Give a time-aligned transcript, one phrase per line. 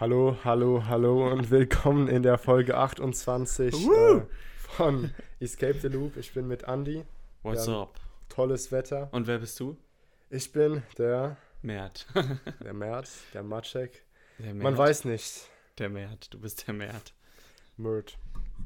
[0.00, 4.20] Hallo, hallo, hallo und willkommen in der Folge 28 äh,
[4.68, 6.16] von Escape the Loop.
[6.16, 7.04] Ich bin mit Andy.
[7.42, 7.98] What's up?
[8.28, 9.08] Tolles Wetter.
[9.10, 9.76] Und wer bist du?
[10.30, 12.06] Ich bin der, Mert.
[12.62, 14.04] der Mert, der Matschek.
[14.38, 14.62] Der Mert.
[14.62, 15.50] Man weiß nicht.
[15.78, 16.32] Der Mert.
[16.32, 17.12] Du bist der Mert.
[17.76, 18.16] Mert.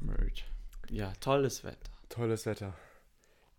[0.01, 0.43] Mert.
[0.91, 1.89] Ja, tolles Wetter.
[2.09, 2.75] Tolles Wetter.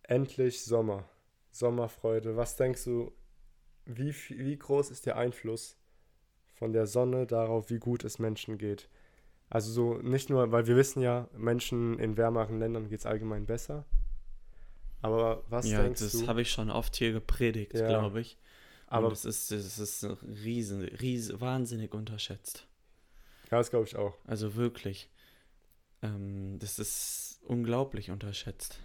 [0.04, 1.08] Endlich Sommer.
[1.50, 2.36] Sommerfreude.
[2.36, 3.10] Was denkst du,
[3.84, 5.76] wie, wie groß ist der Einfluss
[6.54, 8.88] von der Sonne darauf, wie gut es Menschen geht?
[9.50, 13.46] Also so nicht nur, weil wir wissen ja, Menschen in wärmeren Ländern geht es allgemein
[13.46, 13.84] besser.
[15.02, 16.26] Aber was ja, denkst das du?
[16.26, 17.86] habe ich schon oft hier gepredigt, Ja.
[17.88, 18.38] glaube ich.
[18.86, 20.06] Aber das ist, das ist
[20.44, 22.66] riesen, riesen, wahnsinnig unterschätzt.
[23.50, 24.14] ja, das glaube ich auch.
[24.26, 25.10] Also wirklich.
[26.02, 28.78] Ähm, das ist unglaublich unterschätzt.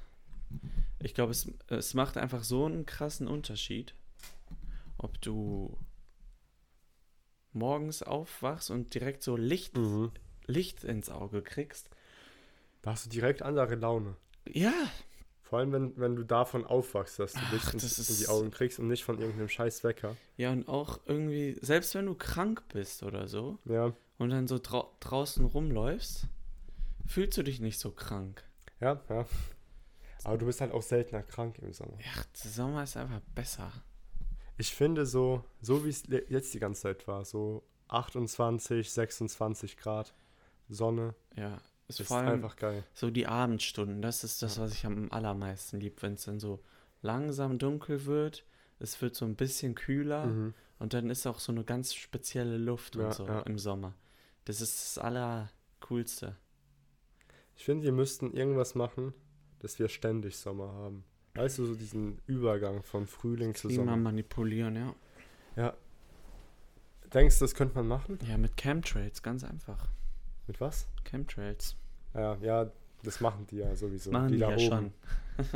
[1.00, 3.94] Ich glaube, es, es macht einfach so einen krassen Unterschied,
[4.98, 5.78] ob du
[7.54, 10.12] morgens aufwachst und direkt so Licht, Mhm.
[10.46, 11.90] Licht ins Auge kriegst.
[12.82, 14.16] Da hast du direkt andere Laune.
[14.48, 14.74] Ja,
[15.42, 18.52] Vor allem, wenn, wenn du davon aufwachst, dass du Ach, Licht ins- in die Augen
[18.52, 20.16] kriegst und nicht von irgendeinem scheiß Wecker.
[20.38, 24.60] ja, und auch irgendwie, selbst wenn du krank bist oder so Ja, und dann so
[24.60, 26.28] drau draußen rumläufst,
[27.08, 28.44] fühlst du dich nicht so krank.
[28.80, 29.26] ja, ja.
[30.24, 31.98] Aber du bist halt auch seltener krank im Sommer.
[32.00, 33.72] Ja, der Sommer ist einfach besser.
[34.60, 40.14] Ich finde so, so wie es jetzt die ganze Zeit war, so 28, 26 Grad,
[40.68, 42.84] Sonne, Ja, ist ist einfach geil.
[42.94, 44.02] so die Abendstunden.
[44.02, 46.60] Das ist das, was ich am allermeisten lieb, wenn es dann so
[47.02, 48.46] langsam dunkel wird.
[48.80, 50.54] Es wird so ein bisschen kühler Mhm.
[50.78, 53.40] und dann ist auch so eine ganz spezielle Luft Ja, und so ja.
[53.42, 53.96] im Sommer.
[54.46, 56.36] Das ist das Allercoolste.
[57.56, 59.14] Ich finde, wir müssten irgendwas machen,
[59.60, 61.04] dass wir ständig Sommer haben.
[61.36, 63.98] Weißt du, so diesen Übergang von Frühling zu Klima Sommer.
[63.98, 64.96] manipulieren, ja.
[65.56, 65.74] Ja.
[67.14, 68.20] Denkst du, das könnte man machen?
[68.28, 69.88] Ja, mit Chemtrails, ganz einfach.
[70.48, 70.88] Mit was?
[71.06, 71.76] Chemtrails.
[72.14, 72.72] Ja, ja,
[73.04, 74.12] das machen die ja sowieso.
[74.12, 74.94] Machen die, da ja oben.
[75.38, 75.48] schon.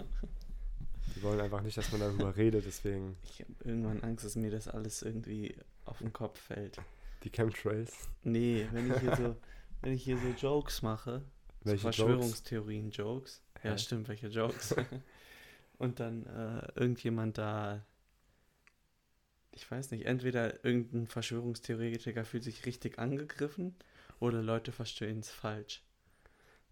[1.15, 4.49] Die wollen einfach nicht, dass man darüber redet, deswegen Ich habe irgendwann Angst, dass mir
[4.51, 6.77] das alles irgendwie auf den Kopf fällt.
[7.23, 7.91] die Chemtrails.
[8.23, 9.35] Nee, wenn ich hier so,
[9.81, 11.23] wenn ich hier so Jokes mache,
[11.63, 11.95] Welche so Jokes?
[11.97, 13.41] Verschwörungstheorien-Jokes.
[13.63, 14.75] Ja, stimmt, welche Jokes.
[15.83, 17.85] Und dann äh, irgendjemand da,
[19.51, 23.75] ich weiß nicht, entweder irgendein Verschwörungstheoretiker fühlt sich richtig angegriffen
[24.21, 25.83] oder Leute verstehen es falsch.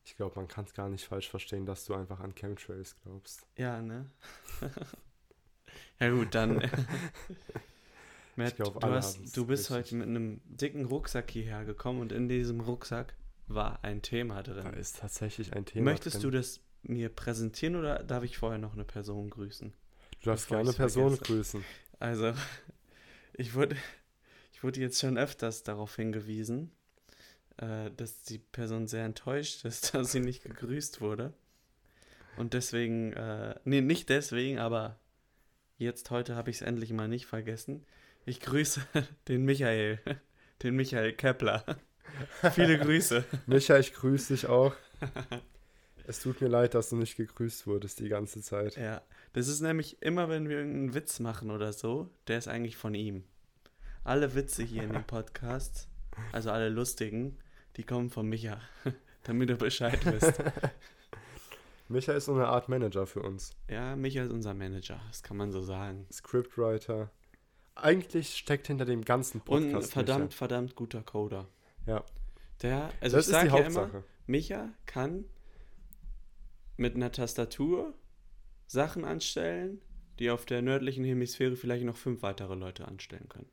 [0.06, 3.46] Ich glaube, man kann es gar nicht falsch verstehen, dass du einfach an Chemtrails glaubst.
[3.58, 4.10] Ja, ne?
[6.00, 6.60] ja gut, dann.
[8.38, 9.76] Matt, glaub, du, hast, du bist richtig.
[9.76, 13.14] heute mit einem dicken Rucksack hierher gekommen und in diesem Rucksack
[13.48, 14.74] war ein Thema Da drin.
[14.74, 15.92] ist tatsächlich ein Thema.
[15.92, 16.22] Möchtest drin.
[16.22, 19.74] du das mir präsentieren oder darf ich vorher noch eine Person grüßen?
[20.22, 21.34] Du darfst bevor gerne ich's Person vergesse?
[21.34, 21.66] grüßen.
[22.00, 22.34] Also,
[23.34, 23.76] ich wurde,
[24.54, 26.72] ich wurde jetzt schon öfters darauf hingewiesen,
[27.58, 31.34] äh, dass die Person sehr enttäuscht ist, dass sie nicht gegrüßt wurde.
[32.38, 35.00] Und deswegen, äh, nee, nicht deswegen, aber
[35.78, 37.86] jetzt heute habe ich es endlich mal nicht vergessen.
[38.26, 38.82] Ich grüße
[39.28, 40.00] den Michael,
[40.64, 41.66] den Michael Kepler.
[42.54, 43.24] Viele Grüße.
[43.48, 44.76] Micha, ich grüße dich auch.
[46.08, 48.76] Es tut mir leid, dass du nicht gegrüßt wurdest die ganze Zeit.
[48.76, 49.02] Ja,
[49.34, 52.94] das ist nämlich immer, wenn wir irgendeinen Witz machen oder so, der ist eigentlich von
[52.94, 53.24] ihm.
[54.04, 55.88] Alle Witze hier in dem Podcast,
[56.32, 57.38] also alle lustigen,
[57.78, 58.60] die kommen von Micha,
[59.24, 60.42] damit du Bescheid wisst.
[61.88, 63.52] Micha ist so eine Art Manager für uns.
[63.70, 66.08] Ja, Micha ist unser Manager, das kann man so sagen.
[66.12, 67.12] Scriptwriter.
[67.76, 69.88] Eigentlich steckt hinter dem ganzen Und Podcast.
[69.90, 71.48] ein verdammt, verdammt guter Coder.
[71.86, 72.04] Ja.
[72.62, 72.94] Der, Micha.
[73.02, 74.04] also das ich ist die sage ja immer, Hauptsache.
[74.28, 75.26] Micha kann
[76.82, 77.94] mit einer Tastatur
[78.68, 79.82] Sachen anstellen,
[80.20, 83.50] die auf der nördlichen Hemisphäre vielleicht noch fünf weitere Leute anstellen können.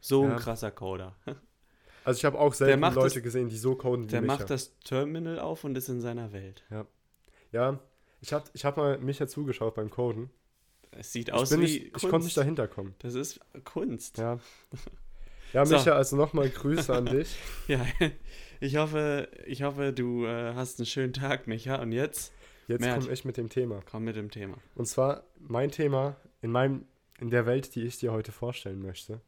[0.00, 0.32] So Ja.
[0.32, 1.16] ein krasser Coder.
[2.04, 4.34] Also ich habe auch selten Leute das- gesehen, die so coden wie Der Micha.
[4.38, 6.64] macht das Terminal auf und ist in seiner Welt.
[7.52, 7.78] Ja,
[8.20, 10.28] ich habe ich hab mal Micha zugeschaut beim Coden.
[10.90, 12.08] Es sieht Ich, aus wie nicht, ich Kunst.
[12.10, 12.96] konnte nicht dahinter kommen.
[12.98, 14.18] Das ist Kunst.
[14.18, 14.40] Ja.
[15.52, 15.76] Ja, So.
[15.76, 17.36] Micha, also nochmal Grüße an dich.
[17.68, 17.86] Ja,
[18.58, 21.76] ich hoffe, ich hoffe, du äh, hast einen schönen Tag, Micha.
[21.80, 22.32] Und jetzt
[22.68, 23.82] Jetzt komme ich mit dem Thema.
[23.90, 24.56] komm mit dem Thema.
[24.74, 26.86] Und zwar mein Thema in meinem
[27.18, 29.20] in der Welt, die ich dir heute vorstellen möchte,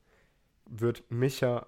[0.67, 1.67] wird Micha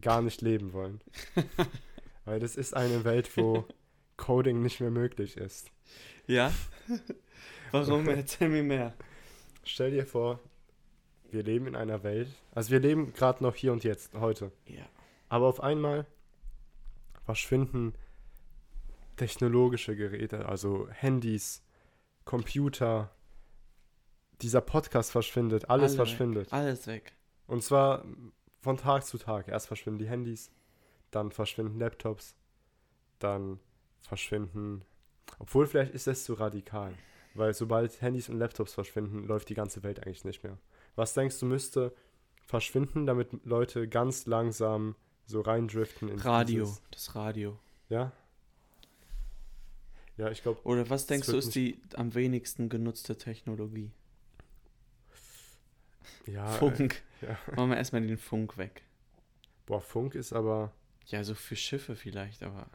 [0.00, 1.00] gar nicht leben wollen.
[2.24, 3.64] Weil das ist eine Welt, wo
[4.16, 5.70] Coding nicht mehr möglich ist.
[6.26, 6.52] Ja?
[7.70, 8.08] Warum?
[8.08, 8.94] Erzähl mir mehr.
[9.64, 10.40] Stell dir vor,
[11.30, 14.52] wir leben in einer Welt, also wir leben gerade noch hier und jetzt, heute.
[14.66, 14.84] Ja.
[15.28, 16.06] Aber auf einmal
[17.24, 17.94] verschwinden
[19.16, 21.62] technologische Geräte, also Handys,
[22.24, 23.10] Computer,
[24.42, 25.96] dieser Podcast verschwindet, alles Alle weg.
[25.96, 26.52] verschwindet.
[26.52, 27.12] Alles weg.
[27.46, 28.04] Und zwar
[28.60, 29.48] von Tag zu Tag.
[29.48, 30.50] Erst verschwinden die Handys,
[31.10, 32.34] dann verschwinden Laptops,
[33.18, 33.60] dann
[34.00, 34.82] verschwinden.
[35.38, 36.94] Obwohl, vielleicht ist das zu radikal.
[37.34, 40.56] Weil sobald Handys und Laptops verschwinden, läuft die ganze Welt eigentlich nicht mehr.
[40.94, 41.92] Was denkst du, müsste
[42.46, 44.94] verschwinden, damit Leute ganz langsam
[45.26, 47.58] so reindriften in Radio, dieses- das Radio.
[47.88, 48.12] Ja?
[50.16, 53.90] Ja, ich glaube, Oder was denkst du ist die am wenigsten genutzte Technologie?
[56.26, 56.46] ja.
[56.46, 57.02] Funk.
[57.20, 57.38] äh, ja.
[57.56, 58.82] Machen wir erstmal den Funk weg.
[59.66, 60.72] Boah, Funk ist aber.
[61.06, 62.66] Ja, so für Schiffe vielleicht, aber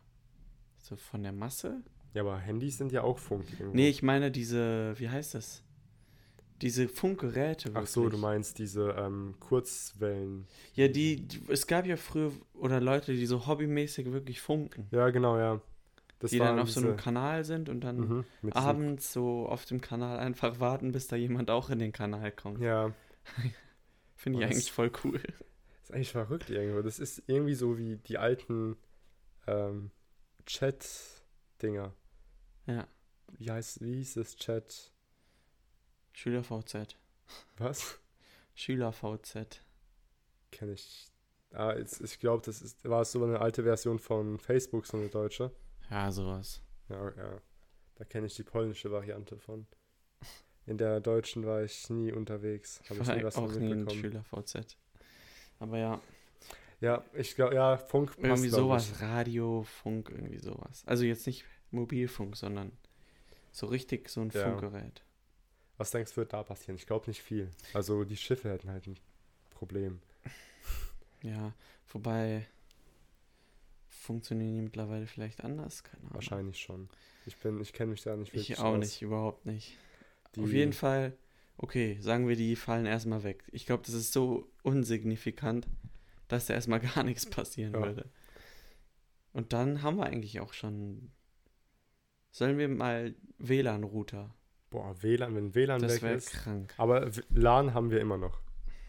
[0.77, 1.81] so von der Masse?
[2.13, 3.45] Ja, aber Handys sind ja auch Funk.
[3.51, 3.75] Irgendwo.
[3.75, 5.63] Nee, ich meine diese, wie heißt das?
[6.61, 7.71] Diese Funkgeräte.
[7.73, 8.19] Ach so, wirklich.
[8.19, 10.45] du meinst diese ähm, Kurzwellen.
[10.73, 14.87] Ja, die, die, es gab ja früher, oder Leute, die so hobbymäßig wirklich funken.
[14.91, 15.61] Ja, genau, ja.
[16.19, 19.65] Das die dann auf so einem diese- Kanal sind und dann Mhm, abends so auf
[19.65, 22.61] dem Kanal einfach warten, bis da jemand auch in den Kanal kommt.
[22.61, 22.93] Ja,
[24.15, 25.21] Finde ich Und eigentlich voll cool.
[25.83, 26.81] ist eigentlich verrückt irgendwo.
[26.81, 28.75] Das ist irgendwie so wie die alten
[29.47, 29.91] ähm,
[30.45, 31.93] Chat-Dinger.
[32.65, 32.85] Ja.
[33.37, 34.91] Wie heißt, wie hieß das Chat?
[36.13, 36.97] SchülerVZ.
[37.57, 37.99] Was?
[38.55, 39.61] SchülerVZ.
[40.51, 41.07] Kenne ich.
[41.51, 45.07] Ah, jetzt, ich glaube, das ist, war so eine alte Version von Facebook, so eine
[45.09, 45.51] deutsche.
[45.89, 46.61] Ja, sowas.
[46.89, 47.41] Ja, ja.
[47.95, 49.67] Da kenne ich die polnische Variante von.
[50.65, 52.81] In der deutschen war ich nie unterwegs.
[52.89, 53.99] Habe ich nie was auch nie ein mitbekommen.
[54.01, 54.77] SchülerVZ.
[55.59, 56.01] Aber ja,
[56.79, 58.91] Ja, ich glaube, ja, Funk passt, irgendwie sowas.
[58.91, 59.01] ich.
[59.01, 60.83] Radio, Funk, irgendwie sowas.
[60.85, 62.71] Also jetzt nicht Mobilfunk, sondern
[63.51, 64.43] so richtig so ein Ja.
[64.49, 65.03] Funkgerät.
[65.77, 66.75] Was denkst du, wird da passieren?
[66.75, 67.49] Ich glaube nicht viel.
[67.73, 68.97] Also die Schiffe hätten halt ein
[69.49, 69.99] Problem.
[71.21, 71.53] Ja,
[71.89, 72.47] wobei
[73.99, 76.13] funktionieren die mittlerweile vielleicht anders, keine Ahnung.
[76.15, 76.89] Wahrscheinlich schon.
[77.25, 78.79] Ich bin, ich kenne mich da nicht wirklich Ich auch aus.
[78.79, 79.77] nicht, überhaupt nicht.
[80.35, 81.17] Die, Auf jeden Fall,
[81.57, 83.43] okay, sagen wir, die fallen erstmal weg.
[83.51, 85.67] Ich glaube, das ist so unsignifikant,
[86.27, 87.81] dass da erstmal gar nichts passieren Ja.
[87.81, 88.09] würde.
[89.33, 91.11] Und dann haben wir eigentlich auch schon.
[92.31, 94.33] Sollen wir mal WLAN-Router?
[94.69, 96.29] Boah, WLAN, wenn WLAN Das weg wäre ist.
[96.31, 96.73] krank.
[96.77, 98.39] Aber LAN haben wir immer noch.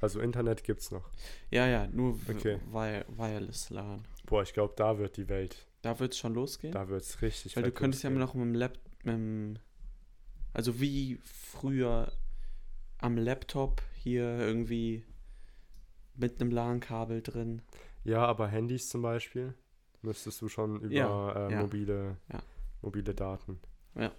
[0.03, 1.11] Also Internet gibt's noch.
[1.51, 2.59] Ja, ja, nur Okay.
[2.71, 4.05] Wi- Wireless LAN.
[4.31, 5.67] Boah, ich glaube, da wird die Welt.
[5.83, 6.73] Da wird es schon losgehen.
[6.73, 8.27] Da wird's richtig Weil du könntest ja losgehen.
[8.27, 9.59] noch mit dem Lap, mit dem,
[10.55, 12.13] also wie früher
[12.99, 15.05] am Laptop hier irgendwie
[16.15, 17.63] mit einem LAN-Kabel drin.
[18.05, 19.55] Ja, aber Handys zum Beispiel
[20.03, 22.43] müsstest du schon über Ja, äh, ja, mobile, ja.
[22.83, 23.59] mobile Daten.
[23.97, 24.13] Ja.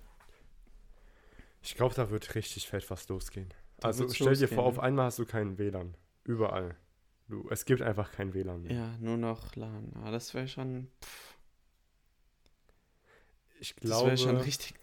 [1.61, 3.53] Ich glaube, da wird richtig fett was losgehen.
[3.77, 4.83] Da also stell dir losgehen, vor, auf ne?
[4.83, 5.95] einmal hast du keinen WLAN.
[6.25, 6.75] Überall.
[7.31, 8.73] Du, es gibt einfach kein WLAN mehr.
[8.73, 9.93] Ja, nur noch LAN.
[9.95, 11.35] Aber das wäre schon, pff,
[13.61, 14.75] Ich das glaube, wäre schon richtig,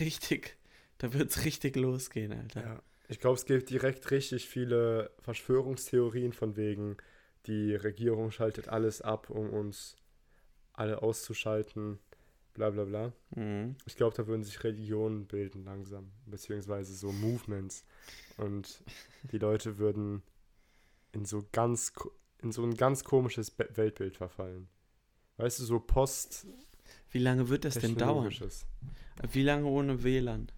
[0.00, 0.56] richtig,
[0.96, 2.62] da wird es richtig losgehen, Alter.
[2.62, 6.96] ja, ich glaube, es gibt direkt richtig viele Verschwörungstheorien von wegen,
[7.46, 9.96] die Regierung schaltet alles ab, um uns
[10.72, 11.98] alle auszuschalten,
[12.54, 13.12] bla bla bla.
[13.36, 13.76] Mhm.
[13.84, 17.84] Ich glaube, da würden sich Religionen bilden langsam, beziehungsweise so Movements.
[18.38, 18.82] Und
[19.32, 20.22] die Leute würden
[21.12, 21.92] in so ganz,
[22.42, 24.68] in so ein ganz komisches Be Weltbild verfallen.
[25.36, 26.46] Weißt du, so post
[27.10, 28.32] Wie lange wird das denn dauern?
[29.32, 30.50] Wie lange ohne WLAN,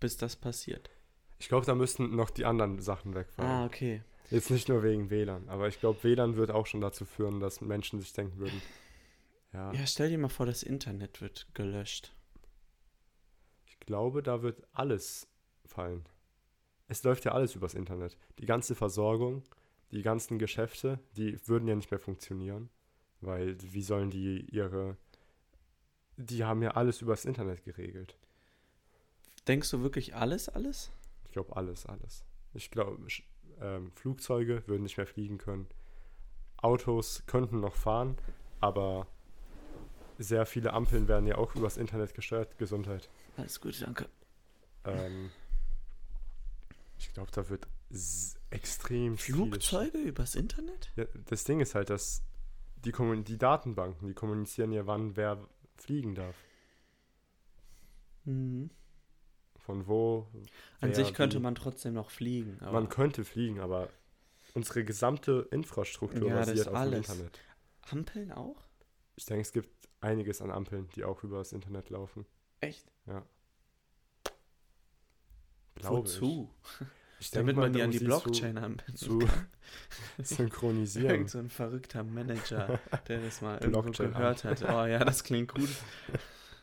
[0.00, 0.90] bis das passiert?
[1.38, 3.50] Ich glaube, da müssten noch die anderen Sachen wegfallen.
[3.50, 4.02] Ah, okay.
[4.30, 7.60] Jetzt nicht nur wegen WLAN, aber ich glaube, WLAN wird auch schon dazu führen, dass
[7.60, 8.60] Menschen sich denken würden,
[9.52, 12.12] ja, Ja, stell dir mal vor, das Internet wird gelöscht.
[13.66, 15.28] ich glaube, da wird alles
[15.66, 16.04] fallen.
[16.88, 18.16] Es läuft ja alles übers Internet.
[18.38, 19.42] Die ganze Versorgung,
[19.94, 22.68] die ganzen Geschäfte, die würden ja nicht mehr funktionieren,
[23.20, 24.98] weil wie sollen die ihre
[26.16, 28.16] die haben ja alles übers Internet geregelt.
[29.48, 30.90] Denkst du wirklich alles, alles?
[31.24, 32.24] Ich glaube alles, alles.
[32.52, 33.04] Ich glaube,
[33.60, 35.66] ähm, Flugzeuge würden nicht mehr fliegen können.
[36.56, 38.16] Autos könnten noch fahren,
[38.60, 39.06] aber
[40.18, 42.56] sehr viele Ampeln werden ja auch übers Internet gesteuert.
[42.58, 43.10] Gesundheit.
[43.36, 44.08] Alles gut, danke.
[44.84, 45.30] Ähm,
[46.98, 47.66] ich glaube, da wird
[48.54, 50.92] extrem viel Flugzeuge übers Internet?
[50.96, 52.22] Ja, das Ding ist halt, dass
[52.76, 55.46] die, Kommun die Datenbanken, die kommunizieren ja, wann wer
[55.76, 56.36] fliegen darf.
[58.24, 58.70] Mhm.
[59.56, 60.28] Von wo.
[60.80, 61.42] An sich könnte wie.
[61.42, 62.58] man trotzdem noch fliegen.
[62.60, 63.88] Man könnte fliegen, aber
[64.52, 67.06] unsere gesamte Infrastruktur Ja, basiert auf alles.
[67.06, 67.40] dem Internet.
[67.90, 68.62] Ampeln auch?
[69.16, 72.26] Ich denke, es gibt einiges an Ampeln, die auch über das Internet laufen.
[72.60, 72.92] Echt?
[75.76, 76.50] Glaube Wozu?
[76.80, 76.86] Ich.
[77.24, 79.20] ich Damit man die an die Blockchain anbinden Zu,
[80.18, 81.10] synchronisieren.
[81.10, 82.78] Irgend so ein verrückter Manager,
[83.08, 84.62] der das mal irgendwo gehört hat.
[84.62, 85.70] Oh ja, das klingt gut.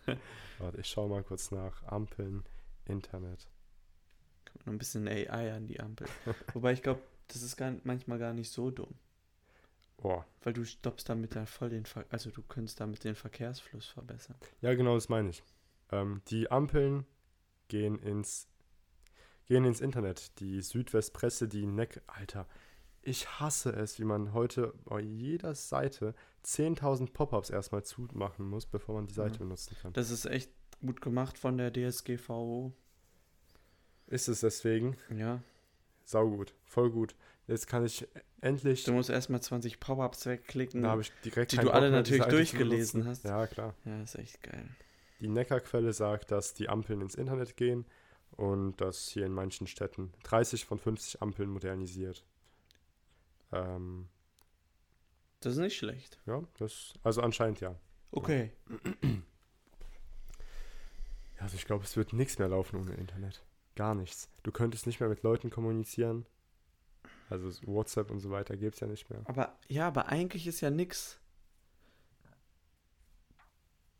[0.59, 1.83] Warte, ich schau mal kurz nach.
[1.83, 2.43] Ampeln,
[2.85, 3.47] Internet.
[4.45, 6.07] Kommt noch ein bisschen AI an die Ampel.
[6.53, 8.93] Wobei ich glaube, das ist gar, manchmal gar nicht so dumm.
[9.97, 10.25] Boah.
[10.41, 14.35] Weil du stoppst damit ja voll den Ver also du könntest damit den Verkehrsfluss verbessern.
[14.61, 15.43] Ja, genau, das meine ich.
[15.91, 17.05] Ähm, die Ampeln
[17.67, 18.47] gehen ins,
[19.51, 20.39] gehen ins Internet.
[20.39, 22.01] Die Südwestpresse, die Neck.
[22.07, 22.47] Alter,
[23.01, 26.15] ich hasse es, wie man heute bei jeder Seite
[26.45, 29.49] 10.000 Pop-ups erstmal zumachen muss, bevor man die Seite Mhm.
[29.49, 29.91] benutzen kann.
[29.91, 32.71] Das ist echt gut gemacht von der DSGVO.
[34.07, 34.95] Ist es deswegen?
[35.13, 35.41] Ja.
[36.05, 37.13] Saugut, voll gut.
[37.47, 38.07] Jetzt kann ich
[38.39, 38.85] endlich.
[38.85, 42.23] Du musst erstmal 20 Pop-ups wegklicken, Da habe ich direkt die du Bock alle natürlich
[42.23, 43.25] durchgelesen hast.
[43.25, 43.75] Ja, klar.
[43.83, 44.69] Ja, ist echt geil.
[45.19, 47.85] Die Neckarquelle sagt, dass die Ampeln ins Internet gehen
[48.37, 52.25] und dass hier in manchen Städten 30 von 50 Ampeln modernisiert.
[53.51, 54.07] Ähm,
[55.41, 56.19] Das ist nicht schlecht.
[56.25, 57.75] ja, das, also anscheinend ja.
[58.11, 58.51] Okay.
[61.37, 63.43] Ja, Also ich glaube, es wird nichts mehr laufen ohne Internet.
[63.75, 64.29] Gar nichts.
[64.43, 66.25] Du könntest nicht mehr mit Leuten kommunizieren.
[67.29, 69.21] Also WhatsApp und so weiter gibt es ja nicht mehr.
[69.25, 71.17] Aber ja, aber eigentlich ist ja nix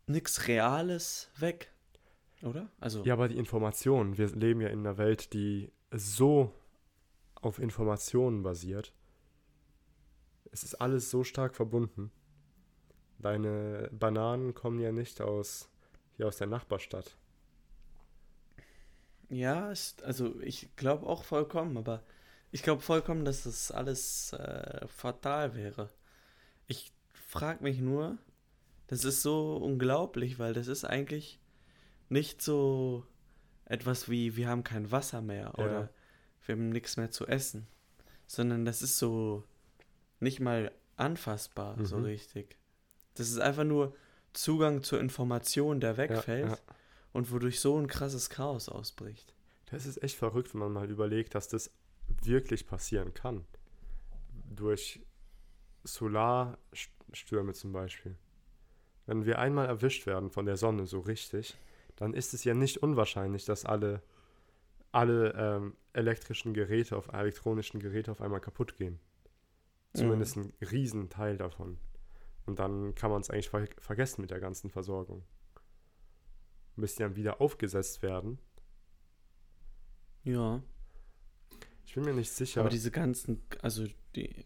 [0.08, 1.71] nix Reales weg,
[2.44, 2.70] oder?
[2.80, 4.18] Also Ja, aber die Informationen.
[4.18, 6.54] Wir leben ja in einer Welt, die so
[7.36, 8.94] auf Informationen basiert.
[10.52, 12.12] Es ist alles so stark verbunden.
[13.20, 15.70] Deine Bananen kommen ja nicht aus
[16.18, 17.18] hier aus der Nachbarstadt.
[19.30, 22.04] Ja, ist, also ich glaube auch vollkommen, aber
[22.52, 25.90] ich glaube vollkommen, dass das alles äh, fatal wäre.
[26.68, 28.18] Ich frage mich nur,
[28.88, 31.41] das ist so unglaublich, weil das ist eigentlich
[32.12, 33.06] nicht so
[33.66, 35.64] etwas wie wir haben kein Wasser mehr Ja.
[35.64, 35.90] oder
[36.46, 37.68] wir haben nichts mehr zu essen,
[38.28, 39.44] sondern das ist so
[40.20, 42.04] nicht mal anfassbar so Mhm.
[42.06, 42.58] richtig.
[43.16, 43.96] Das ist einfach nur
[44.34, 46.58] Zugang zur Information, der Ja, wegfällt ja.
[47.14, 49.34] und wodurch so ein krasses Chaos ausbricht.
[49.68, 51.72] Das ist echt verrückt, wenn man mal überlegt, dass das
[52.24, 53.46] wirklich passieren kann.
[54.54, 55.00] Durch
[55.84, 58.16] Solarstürme zum Beispiel.
[59.06, 61.58] Wenn wir einmal erwischt werden von der Sonne so richtig,
[61.96, 64.02] dann ist es ja nicht unwahrscheinlich, dass alle,
[64.92, 69.00] alle ähm, elektrischen Geräte auf elektronischen Geräte auf einmal kaputt gehen.
[69.94, 71.78] Zumindest ein Riesenteil davon.
[72.46, 75.24] Und dann kann man es eigentlich ver vergessen mit der ganzen Versorgung.
[76.78, 78.40] Müssen dann wieder aufgesetzt werden.
[80.24, 80.62] Ja,
[81.86, 82.62] Ich bin mir nicht sicher.
[82.62, 84.46] aber diese ganzen, also die,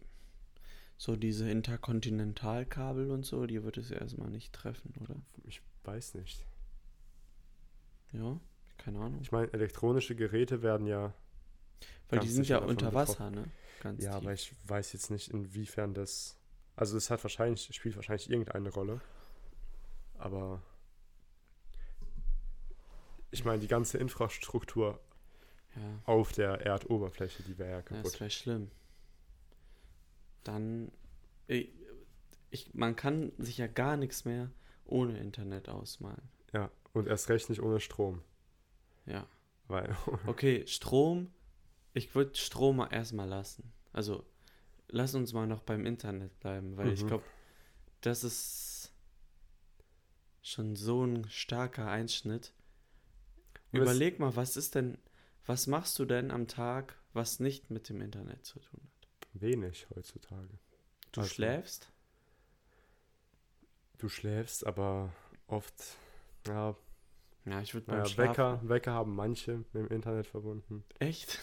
[0.96, 5.16] so diese Interkontinentalkabel und so, die wird es ja erstmal nicht treffen, oder?
[5.44, 6.44] Ich weiß nicht.
[8.12, 8.40] Ja,
[8.78, 9.20] keine Ahnung.
[9.22, 11.12] Ich meine, elektronische Geräte werden ja.
[12.08, 13.50] Weil die sind ja unter Wasser, ne?
[13.80, 14.22] Ganz Ja, tief.
[14.22, 16.38] aber ich weiß jetzt nicht, inwiefern das.
[16.76, 19.00] Also es hat wahrscheinlich, spielt wahrscheinlich irgendeine Rolle.
[20.18, 20.62] Aber
[23.30, 25.00] ich meine, die ganze Infrastruktur
[25.74, 28.04] ja, auf der Erdoberfläche, die wäre ja ja, kaputt.
[28.04, 28.70] das wäre schlimm.
[30.44, 30.92] Dann,
[31.48, 31.70] ich,
[32.50, 34.50] ich, man kann sich ja gar nichts mehr
[34.84, 36.22] ohne Internet ausmalen.
[36.52, 38.22] Ja, und erst recht nicht ohne Strom.
[39.06, 39.26] Ja.
[39.68, 41.32] Weil, Okay, Strom.
[41.94, 43.72] Ich würde Strom mal erstmal lassen.
[43.92, 44.24] Also,
[44.88, 47.06] lass uns mal noch beim Internet bleiben, weil ich Mhm.
[47.08, 47.24] glaube,
[48.02, 48.92] das ist
[50.42, 52.52] schon so ein starker Einschnitt.
[53.72, 54.98] Es- Überleg mal, was ist denn,
[55.44, 59.08] was machst du denn am Tag, was nicht mit dem Internet zu tun hat?
[59.38, 60.58] wenig heutzutage.
[61.12, 61.90] Du Also- schläfst?
[63.98, 65.12] Du schläfst, aber
[65.46, 65.74] oft,
[66.46, 66.74] ja,
[67.46, 68.30] Ja, ich würde beim naja Schlafen.
[68.30, 70.84] Wecker, Wecker haben manche mit dem Internet verbunden.
[70.98, 71.38] Echt?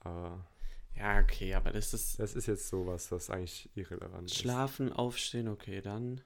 [0.00, 0.46] Aber
[0.94, 4.38] Ja, okay, aber das ist das ist jetzt sowas, was eigentlich irrelevant ist.
[4.38, 6.20] Schlafen, Aufstehen, okay, dann.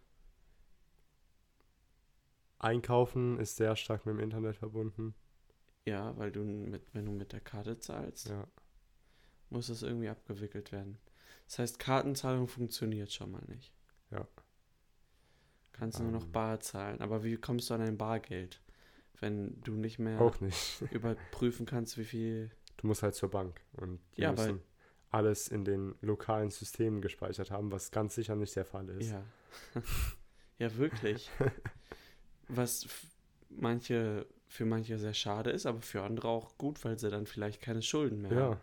[2.58, 5.14] Einkaufen ist sehr stark mit dem Internet verbunden.
[5.84, 8.46] Ja, weil du mit, wenn du mit der Karte zahlst, Ja.
[9.50, 10.98] muss das irgendwie abgewickelt werden.
[11.46, 13.72] Das heißt, Kartenzahlung funktioniert schon mal nicht.
[14.10, 14.26] Ja.
[15.72, 16.32] Kannst nur noch Ähm.
[16.32, 17.00] bar zahlen.
[17.02, 18.60] Aber wie kommst du an dein Bargeld?
[19.20, 20.82] Wenn du nicht mehr Auch nicht.
[20.92, 22.50] überprüfen kannst, wie viel.
[22.76, 24.60] Du musst halt zur Bank und die Ja, müssen
[25.10, 29.10] alles in den lokalen Systemen gespeichert haben, was ganz sicher nicht der Fall ist.
[29.12, 29.22] Ja.
[30.58, 31.30] ja, wirklich.
[32.48, 32.86] Was
[33.48, 37.60] manche, für manche sehr schade ist, aber für andere auch gut, weil sie dann vielleicht
[37.60, 38.38] keine Schulden mehr Ja.
[38.50, 38.60] haben.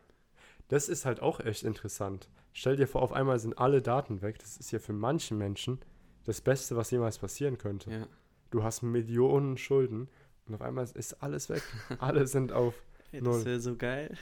[0.69, 2.29] Das ist halt auch echt interessant.
[2.53, 4.39] Stell dir vor, auf einmal sind alle Daten weg.
[4.39, 5.79] Das ist ja für manchen Menschen
[6.23, 7.91] das Beste, was jemals passieren könnte.
[7.91, 8.07] Ja.
[8.51, 10.07] Du hast Millionen Schulden
[10.47, 11.63] und auf einmal ist alles weg.
[11.99, 12.75] alle sind auf.
[13.11, 13.33] Hey, Null.
[13.37, 14.17] das wäre so geil.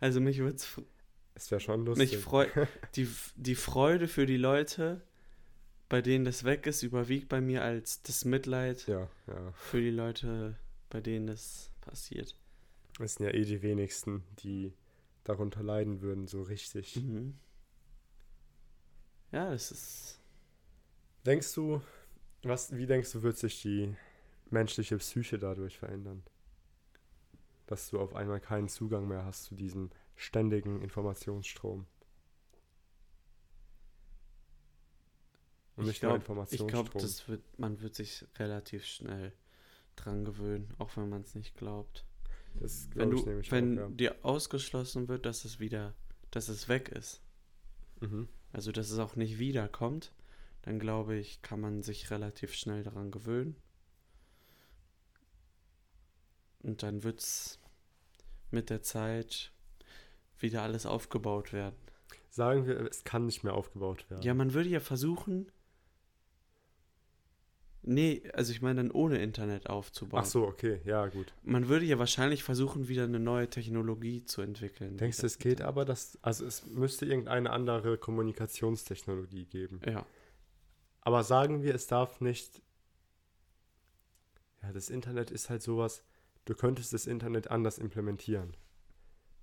[0.00, 0.80] Also mich würde es
[1.34, 2.12] Es wäre schon lustig.
[2.12, 2.46] mich freu
[2.96, 5.02] die, die Freude für die Leute,
[5.88, 9.52] bei denen das weg ist, überwiegt bei mir als das Mitleid Ja, ja.
[9.52, 10.56] für die Leute,
[10.90, 12.34] bei denen das passiert.
[12.98, 14.72] Es sind ja eh die wenigsten, die
[15.24, 16.96] darunter leiden würden, so richtig.
[16.96, 17.34] Mhm.
[19.32, 20.20] Ja, das ist.
[21.26, 21.82] Denkst du,
[22.42, 23.94] was, wie denkst du, wird sich die
[24.50, 26.22] menschliche Psyche dadurch verändern?
[27.66, 31.86] Dass du auf einmal keinen Zugang mehr hast zu diesem ständigen Informationsstrom.
[35.76, 36.24] Und Ich nicht nur glaube,
[36.66, 36.94] glaub,
[37.28, 39.32] wird, man wird sich relativ schnell
[39.96, 42.04] dran gewöhnen, auch wenn man es nicht glaubt.
[42.54, 43.88] das Wenn glaube du, ich nämlich wenn auch, ja.
[43.88, 45.94] dir ausgeschlossen wird, dass es wieder,
[46.30, 47.22] dass es weg ist,
[48.00, 48.28] Mhm.
[48.52, 50.12] also dass es auch nicht wiederkommt,
[50.62, 53.56] dann glaube ich, kann man sich relativ schnell daran gewöhnen.
[56.66, 57.60] Und dann wird es
[58.50, 59.52] mit der Zeit
[60.40, 61.76] wieder alles aufgebaut werden.
[62.28, 64.22] Sagen wir, es kann nicht mehr aufgebaut werden.
[64.22, 65.50] Ja, man würde ja versuchen.
[67.82, 70.22] Nee, also ich meine dann ohne Internet aufzubauen.
[70.24, 71.32] Ach so, okay, ja, gut.
[71.44, 74.96] Man würde ja wahrscheinlich versuchen, wieder eine neue Technologie zu entwickeln.
[74.96, 79.80] Denkst du, es geht aber, dass, also es müsste irgendeine andere Kommunikationstechnologie geben.
[79.86, 80.04] Ja.
[81.00, 82.60] Aber sagen wir, es darf nicht.
[84.62, 86.02] Ja, das Internet ist halt sowas,
[86.46, 88.56] du könntest das Internet anders implementieren.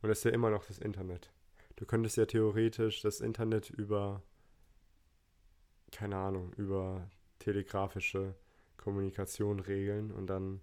[0.01, 1.31] Und es ist ja immer noch das Internet.
[1.75, 4.21] Du könntest ja theoretisch das Internet über,
[5.91, 8.35] keine Ahnung, über telegrafische
[8.77, 10.61] Kommunikation regeln und dann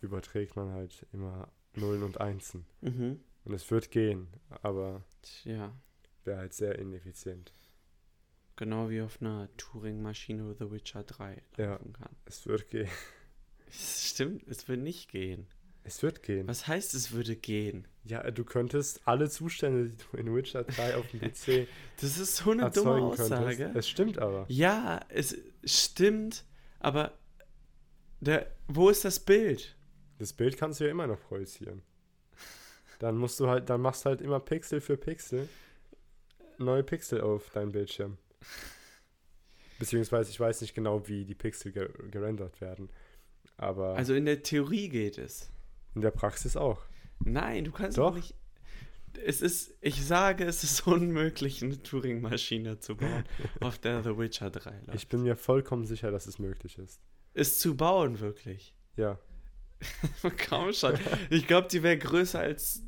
[0.00, 2.66] überträgt man halt immer Nullen und Einsen.
[2.82, 3.20] Mhm.
[3.44, 4.28] Und es wird gehen,
[4.62, 5.02] aber
[5.44, 5.74] Ja.
[6.24, 7.52] wäre halt sehr ineffizient.
[8.56, 11.72] Genau wie auf einer Turing-Maschine The Witcher 3 Ja.
[11.72, 12.14] laufen kann.
[12.26, 12.88] Es wird gehen.
[13.72, 15.46] Stimmt, es wird nicht gehen.
[15.84, 16.46] Es wird gehen.
[16.46, 17.88] Was heißt, es würde gehen?
[18.04, 21.66] Ja, du könntest alle Zustände, die du in Witcher 3 auf dem PC
[22.00, 23.32] Das ist so eine dumme erzeugen könntest.
[23.32, 23.72] Aussage.
[23.74, 24.44] Es stimmt aber.
[24.48, 26.44] Ja, es stimmt,
[26.78, 27.18] aber
[28.20, 29.76] der, wo ist das Bild?
[30.18, 31.82] Das Bild kannst du ja immer noch projizieren.
[33.00, 35.48] Dann musst du halt, dann machst du halt immer Pixel für Pixel
[36.58, 38.18] neue Pixel auf deinem Bildschirm.
[39.78, 42.88] Beziehungsweise ich weiß nicht genau, wie die Pixel ge gerendert werden.
[43.56, 45.50] Aber Also in der Theorie geht es.
[45.94, 46.84] in der Praxis auch.
[47.24, 48.14] Nein, du kannst Doch.
[48.14, 48.34] nicht.
[49.24, 53.24] Es ist, ich sage, es ist unmöglich, eine Turing-Maschine zu bauen,
[53.60, 54.94] auf der The Witcher 3 läuft.
[54.94, 56.98] Ich bin mir vollkommen sicher, dass es möglich ist.
[57.34, 58.74] ist zu bauen, wirklich.
[58.96, 59.18] Ja.
[60.48, 60.98] Kaum schon.
[61.28, 62.82] Ich glaube, die wäre größer als.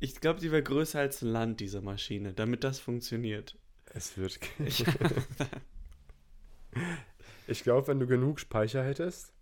[0.00, 3.56] Ich glaube, die wäre größer als ein Land, diese Maschine, damit das funktioniert.
[3.92, 4.68] Es wird gehen.
[7.46, 9.32] Ich glaube, wenn du genug Speicher hättest.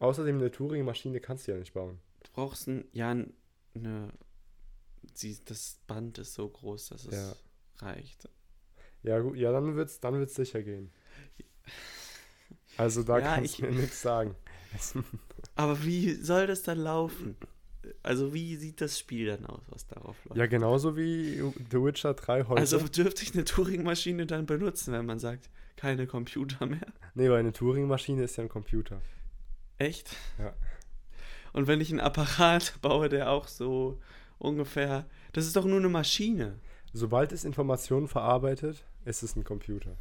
[0.00, 2.00] Außerdem eine Turing-Maschine kannst du ja nicht bauen.
[2.24, 3.32] Du brauchst ein, ja, ein-
[3.74, 4.12] eine.
[5.14, 7.86] Sie, das Band ist so groß, dass es Ja.
[7.86, 8.28] reicht.
[9.02, 10.90] Ja, gut, ja, dann wird's, dann wird's sicher gehen.
[12.76, 14.34] Also da Ja, kannst ich- du mir nichts sagen.
[15.54, 17.36] Aber wie soll das dann laufen?
[18.02, 20.36] Also, wie sieht das Spiel dann aus, was darauf läuft?
[20.38, 21.36] Ja, genauso wie
[21.70, 22.60] The Witcher 3 heute.
[22.60, 26.86] also, dürfte ich eine Turing-Maschine dann benutzen, wenn man sagt, keine Computer mehr?
[27.14, 29.00] nee, weil eine Turing-Maschine ist ja ein Computer.
[29.80, 30.14] Echt?
[30.38, 30.52] Ja.
[31.54, 33.98] Und wenn ich einen Apparat baue, der auch so
[34.38, 35.06] ungefähr.
[35.32, 36.60] Das ist doch nur eine Maschine.
[36.92, 39.96] Sobald es Informationen verarbeitet, ist es ein Computer.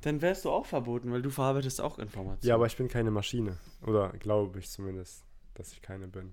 [0.00, 2.48] Dann wärst du auch verboten, weil du verarbeitest auch Informationen.
[2.48, 3.58] Ja, aber ich bin keine Maschine.
[3.86, 5.24] Oder glaube ich zumindest,
[5.54, 6.32] dass ich keine bin.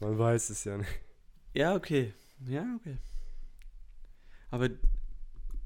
[0.00, 1.00] Man weiß es ja nicht.
[1.54, 2.12] Ja, okay.
[2.46, 2.98] Ja, okay.
[4.50, 4.68] Aber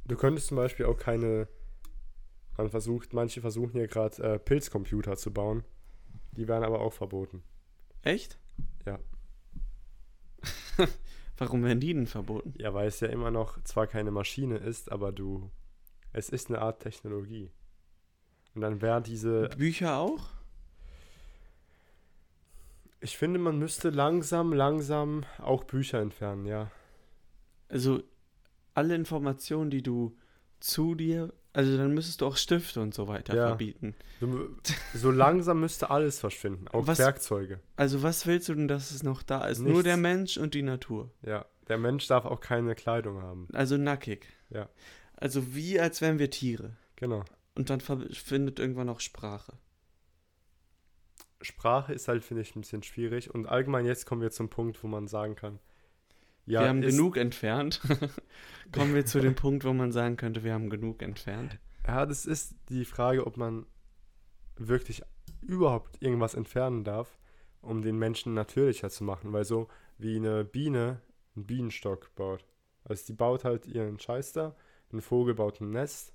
[0.06, 1.48] Du könntest zum Beispiel auch keine.
[2.56, 5.64] Man versucht, manche versuchen hier gerade äh, Pilzcomputer zu bauen.
[6.32, 7.42] Die werden aber auch verboten.
[8.02, 8.38] echt?
[8.84, 8.98] Ja.
[11.38, 12.54] Warum werden die denn verboten?
[12.58, 15.50] Ja, weil es ja immer noch zwar keine Maschine ist, aber du.
[16.12, 17.50] Es ist eine Art Technologie.
[18.54, 19.50] Und dann wäre diese.
[19.50, 20.30] Bücher auch?
[23.00, 26.70] Ich finde, man müsste langsam, langsam auch Bücher entfernen, ja.
[27.68, 28.02] Also
[28.72, 30.16] alle Informationen, die du
[30.60, 31.32] zu dir.
[31.56, 33.46] Also dann müsstest du auch Stifte und so weiter Ja.
[33.46, 33.94] verbieten.
[34.92, 37.60] So langsam müsste alles verschwinden, auch Was- Werkzeuge.
[37.76, 39.60] Also was willst du denn, dass es noch da ist?
[39.60, 39.84] Nur Nichts.
[39.84, 41.10] der Mensch und die Natur.
[41.22, 43.48] Ja, der Mensch darf auch keine Kleidung haben.
[43.54, 44.26] Also nackig.
[44.50, 44.68] Ja.
[45.16, 46.76] Also wie als wären wir Tiere.
[46.96, 47.24] Genau.
[47.54, 49.54] Und dann findet irgendwann auch Sprache.
[51.40, 53.32] Sprache ist halt, finde ich, ein bisschen schwierig.
[53.34, 55.58] Und allgemein jetzt kommen wir zum Punkt, wo man sagen kann,
[56.46, 57.80] ja, wir haben genug entfernt.
[58.72, 61.58] Kommen wir zu dem Punkt, wo man sagen könnte, wir haben genug entfernt.
[61.86, 63.66] Ja, das ist die Frage, ob man
[64.56, 65.02] wirklich
[65.42, 67.18] überhaupt irgendwas entfernen darf,
[67.60, 69.32] um den Menschen natürlicher zu machen.
[69.32, 71.00] Weil so wie eine Biene
[71.36, 72.44] einen Bienenstock baut.
[72.84, 74.54] Also die baut halt ihren Scheiß da,
[74.92, 76.12] ein Vogel baut ein Nest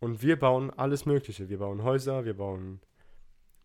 [0.00, 1.48] und wir bauen alles Mögliche.
[1.48, 2.80] Wir bauen Häuser, wir bauen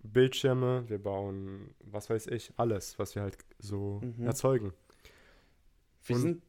[0.04, 4.26] Bildschirme, wir bauen, was weiß ich, alles, was wir halt so Mhm.
[4.26, 4.74] erzeugen.
[6.04, 6.44] Wir Und- sind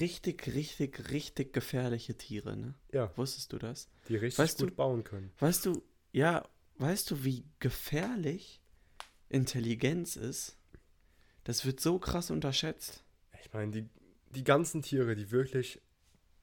[0.00, 2.74] richtig, richtig, richtig gefährliche Tiere, ne?
[2.92, 3.88] Ja, Wusstest du das?
[4.08, 5.32] die richtig Weißt gut du- bauen können.
[5.38, 8.60] Weißt du, ja, weißt du, wie gefährlich
[9.28, 10.56] Intelligenz ist?
[11.44, 13.04] Das wird so krass unterschätzt.
[13.42, 13.88] Ich meine, die,
[14.34, 15.80] die ganzen Tiere, die wirklich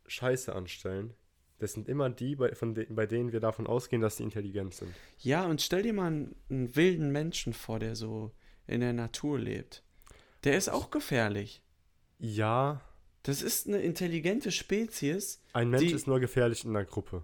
[0.07, 1.13] Scheiße anstellen,
[1.59, 4.73] das sind immer die, bei, von de bei denen wir davon ausgehen, dass die intelligent
[4.73, 4.93] sind.
[5.19, 8.31] Ja, und stell dir mal einen, einen wilden Menschen vor, der so
[8.67, 9.83] in der Natur lebt.
[10.43, 11.61] Der ist auch gefährlich.
[12.19, 12.81] Ja,
[13.23, 15.41] Das ist eine intelligente Spezies.
[15.53, 17.23] ein Mensch ist nur gefährlich in einer Gruppe.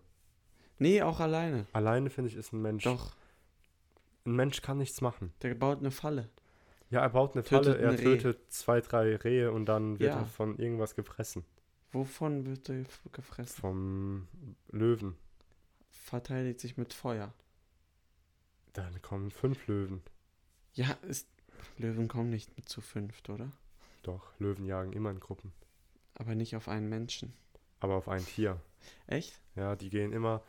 [0.80, 1.67] Nee, auch alleine.
[1.73, 2.84] Alleine, finde ich, ist ein Mensch.
[2.84, 3.13] Doch,
[4.25, 5.32] Ein Mensch kann nichts machen.
[5.43, 6.30] der baut eine Falle.
[6.89, 8.04] Ja, er baut eine Tötet Falle, er Reh.
[8.17, 10.19] tötet zwei, drei Rehe und dann wird Ja.
[10.21, 11.45] er von irgendwas gefressen.
[11.91, 13.62] Wovon wird er gefressen?
[13.62, 14.27] Vom
[14.71, 15.15] Löwen.
[15.89, 17.34] Verteidigt sich mit Feuer.
[18.73, 20.01] Dann kommen fünf Löwen.
[20.73, 21.27] Ja, ist,
[21.77, 23.51] Löwen kommen nicht mit zu fünft, oder?
[24.03, 25.51] Doch, Löwen jagen immer in Gruppen.
[26.15, 27.33] Aber nicht auf einen Menschen.
[27.79, 28.59] Aber auf ein Tier.
[29.07, 29.39] Echt?
[29.55, 30.43] Ja, die gehen immer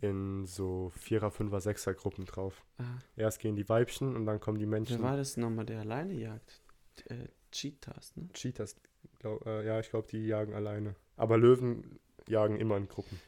[0.00, 2.64] in so Vierer, Fünfer, Sechser Gruppen drauf.
[2.78, 2.84] Ah,
[3.16, 5.02] Erst gehen die Weibchen und dann kommen die wer Männchen.
[5.02, 6.60] war das nochmal, der alleine jagt?
[7.06, 8.28] Äh, Cheetahs, ne?
[8.34, 8.76] Cheetahs,
[9.20, 10.94] glaub, äh, ja, ich glaube, die jagen alleine.
[11.16, 13.18] Aber Löwen jagen immer in Gruppen.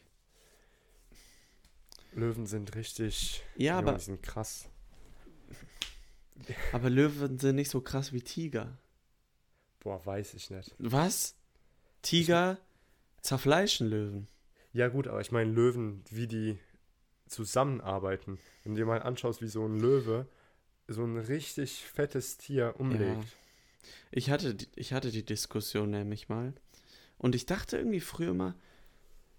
[2.13, 3.43] Löwen sind richtig.
[3.55, 4.67] Ja, aber, Die sind krass.
[6.71, 8.77] aber Löwen sind nicht so krass wie Tiger.
[9.79, 10.73] Boah, weiß ich nicht.
[10.77, 11.35] Was?
[12.01, 12.57] Tiger
[13.21, 14.27] zerfleischen Löwen.
[14.73, 16.57] Ja, gut, aber ich meine, Löwen, wie die
[17.27, 18.39] zusammenarbeiten.
[18.63, 20.27] Wenn du dir mal anschaust, wie so ein Löwe
[20.87, 23.37] so ein richtig fettes Tier umlegt.
[24.11, 26.53] Ich hatte, die- ich hatte die Diskussion nämlich mal.
[27.19, 28.55] Und ich dachte irgendwie früher mal,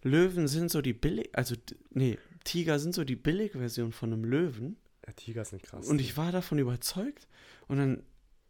[0.02, 1.56] Löwen sind so die billig, also,
[1.90, 4.76] nee, Tiger sind so die Billigversion von einem Löwen.
[5.06, 5.88] Ja, Tiger sind krass.
[5.88, 7.26] Und ich war davon überzeugt.
[7.68, 8.02] Und dann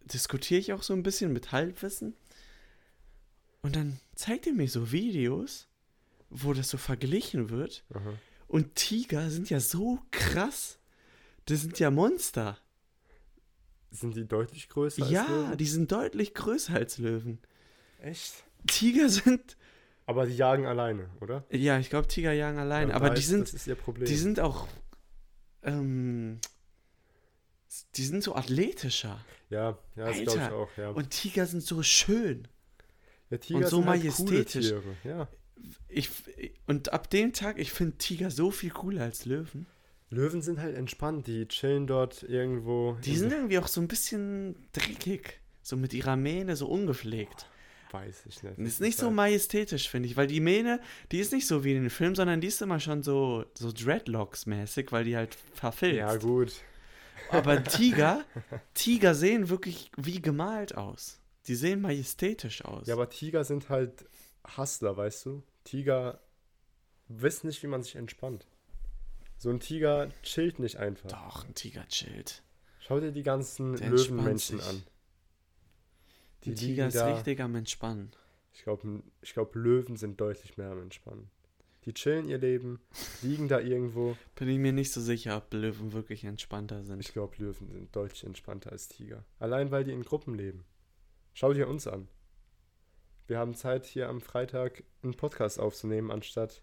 [0.04, 2.14] diskutiere ich auch so ein bisschen mit Halbwissen.
[3.62, 5.68] Und dann zeigt er mir so Videos,
[6.30, 7.84] wo das so verglichen wird.
[7.94, 8.14] Aha.
[8.48, 10.78] Und Tiger sind ja so krass.
[11.46, 12.58] Das sind ja Monster.
[13.90, 15.58] Sind die deutlich größer als Ja, Löwen?
[15.58, 17.38] die sind deutlich größer als Löwen.
[18.00, 18.44] Echt?
[18.66, 19.56] Tiger sind.
[20.06, 21.44] Aber die jagen alleine, oder?
[21.50, 22.88] Ja, ich glaube, Tiger jagen allein.
[22.88, 24.06] Ja, aber da die ist- sind, Das ist ihr Problem.
[24.06, 24.66] die sind auch.
[25.62, 26.40] Ähm,
[27.96, 29.24] die sind so athletischer.
[29.50, 30.90] ja, ja, das glaube ich auch, ja.
[30.90, 32.48] Und Tiger sind so schön.
[33.30, 34.68] ja Tiger so sind halt majestätisch.
[34.68, 35.28] Tiere, ja.
[35.88, 36.10] Ich,
[36.66, 39.66] und ab dem Tag, ich finde Tiger so viel cooler als Löwen.
[40.08, 42.96] Löwen sind halt entspannt, die chillen dort irgendwo.
[43.04, 45.38] Die in- sind irgendwie auch so ein bisschen dreckig.
[45.62, 47.46] So mit ihrer Mähne so ungepflegt.
[47.92, 48.58] Weiß ich nicht.
[48.58, 50.80] Das ist nicht so majestätisch, finde ich, weil die Mähne,
[51.12, 53.68] die ist nicht so wie in den Filmen, sondern die ist immer schon so, so
[53.68, 55.98] Dreadlocks-mäßig, weil die halt verfilzt.
[55.98, 56.52] Ja, gut.
[57.30, 58.24] Aber Tiger,
[58.74, 61.20] Tiger sehen wirklich wie gemalt aus.
[61.46, 62.86] Die sehen majestätisch aus.
[62.86, 64.04] Ja, aber Tiger sind halt
[64.56, 65.42] Hustler, weißt du?
[65.64, 66.20] Tiger
[67.08, 68.46] wissen nicht, wie man sich entspannt.
[69.38, 71.08] So ein Tiger chillt nicht einfach.
[71.10, 72.42] Doch, ein Tiger chillt.
[72.80, 74.82] Schau dir die ganzen Der Löwenmenschen an.
[76.44, 77.14] Die Die Tiger ist da.
[77.14, 78.10] richtig am Entspannen.
[78.52, 81.30] Ich glaube, ich glaub, Löwen sind deutlich mehr am Entspannen.
[81.86, 82.78] Die chillen ihr Leben,
[83.22, 84.16] liegen da irgendwo.
[84.34, 87.00] Bin ich mir nicht so sicher, ob Löwen wirklich entspannter sind.
[87.00, 89.24] Ich glaube, Löwen sind deutlich entspannter als Tiger.
[89.38, 90.64] Allein weil die in Gruppen leben.
[91.32, 92.08] Schau dir uns an.
[93.26, 96.62] Wir haben Zeit, hier am Freitag einen Podcast aufzunehmen, anstatt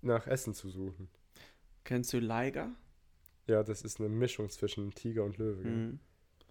[0.00, 1.08] nach Essen zu suchen.
[1.84, 2.72] Kennst du Liger?
[3.46, 5.62] Ja, das ist eine Mischung zwischen Tiger und Löwe.
[5.62, 6.00] Mhm.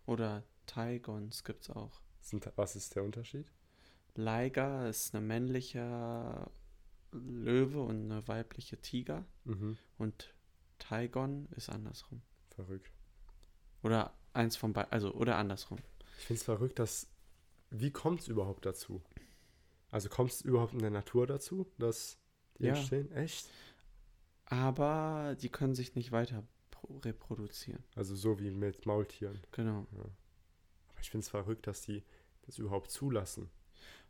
[0.06, 2.01] Oder Tigons gibt's auch.
[2.21, 3.51] Sind, was ist der Unterschied?
[4.15, 6.51] Liger ist ein männlicher
[7.13, 9.26] Löwe und eine weibliche Tiger.
[9.45, 10.34] Mhm, Und
[10.80, 12.21] Tigon ist andersrum.
[12.49, 12.91] verrückt.
[13.84, 15.80] Oder eins von beiden, also oder andersrum.
[16.19, 17.08] Ich finde es verrückt, dass.
[17.71, 19.02] Wie kommt es überhaupt dazu?
[19.89, 22.19] Also kommt es überhaupt in der Natur dazu, dass
[22.60, 22.76] die Ja.
[22.76, 23.12] entstehen?
[23.12, 23.47] Echt?
[24.45, 27.84] Aber die können sich nicht weiter pro- reproduzieren.
[27.95, 29.39] Also so wie mit Maultieren.
[29.52, 29.88] Genau.
[29.91, 32.04] Aber ich finde es verrückt, dass die
[32.43, 33.49] das überhaupt zulassen.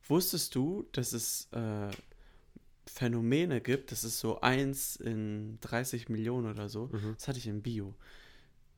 [0.07, 1.89] Wusstest du, dass es äh,
[2.85, 7.13] Phänomene gibt, das ist so eins in 30 Millionen oder so, Mhm.
[7.15, 7.95] das hatte ich im Bio,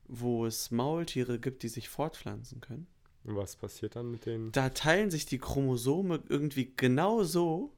[0.06, 2.86] wo es Maultiere gibt, die sich fortpflanzen können.
[3.24, 4.52] Und was passiert dann mit denen?
[4.52, 7.72] Da teilen sich die Chromosome irgendwie genauso,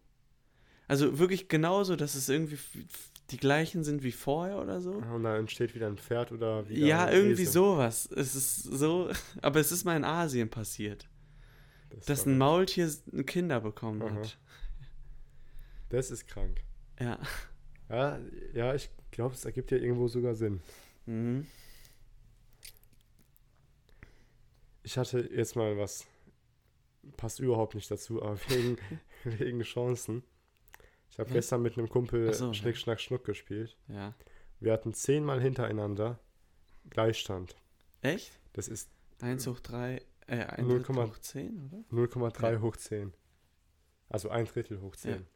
[0.87, 2.59] also wirklich genauso, dass es irgendwie
[3.31, 4.93] die gleichen sind wie vorher oder so.
[4.93, 7.53] Und da entsteht wieder ein Pferd oder wieder Ja, irgendwie Esel.
[7.53, 8.09] sowas.
[8.15, 9.11] Es ist so,
[9.43, 11.09] aber es ist mal in Asien passiert,
[11.91, 12.37] Das, dass ein.
[12.39, 12.91] Maultier
[13.27, 14.15] Kinder bekommen Aha.
[14.17, 14.39] hat.
[15.89, 16.63] Das ist krank.
[17.01, 17.19] Ja.
[17.89, 18.19] Ja,
[18.53, 20.61] ja ich glaube, es ergibt ja irgendwo sogar Sinn.
[21.07, 21.47] Mhm.
[24.83, 26.07] Ich hatte jetzt mal was
[27.17, 28.79] passt überhaupt nicht dazu, aber wegen,
[29.25, 30.23] wegen Chancen.
[31.11, 32.81] Ich habe gestern mit einem Kumpel so, Schnick, ja.
[32.81, 33.77] Schnack, Schnuck gespielt.
[33.89, 34.15] Ja.
[34.61, 36.19] Wir hatten zehnmal hintereinander
[36.91, 37.57] Gleichstand.
[38.03, 38.39] Echt?
[38.53, 41.85] Das ist 1 hoch 3, äh, 1 0, hoch 10, oder?
[41.91, 42.61] 0,3 Ja.
[42.61, 43.13] hoch 10.
[44.09, 45.27] Also ein Drittel hoch 10.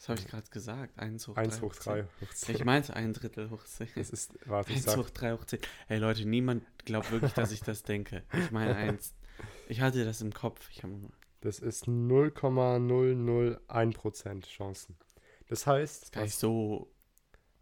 [0.00, 0.02] Ja.
[0.06, 0.98] Das habe ich gerade gesagt.
[0.98, 2.54] 1 hoch 1 3 hoch 3 hoch 10.
[2.56, 3.86] Ich meinte ein Drittel hoch 10.
[3.96, 5.58] Das ist, warte, ich 1 sag, hoch 3 hoch 10.
[5.88, 8.22] Ey Leute, niemand glaubt wirklich, dass ich das denke.
[8.32, 9.12] Ich meine 1.
[9.68, 10.70] Ich hatte das im Kopf.
[10.70, 10.94] Ich habe
[11.42, 14.96] das ist 0,001% Chancen.
[15.48, 16.90] Das heißt, gar nicht was, so.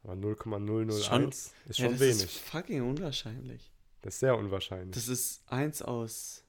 [0.03, 2.25] aber 0,001 Schon- ist ja, schon das wenig.
[2.25, 3.71] ist fucking unwahrscheinlich.
[4.03, 4.95] das ist sehr unwahrscheinlich.
[4.95, 6.45] Das ist 1 aus.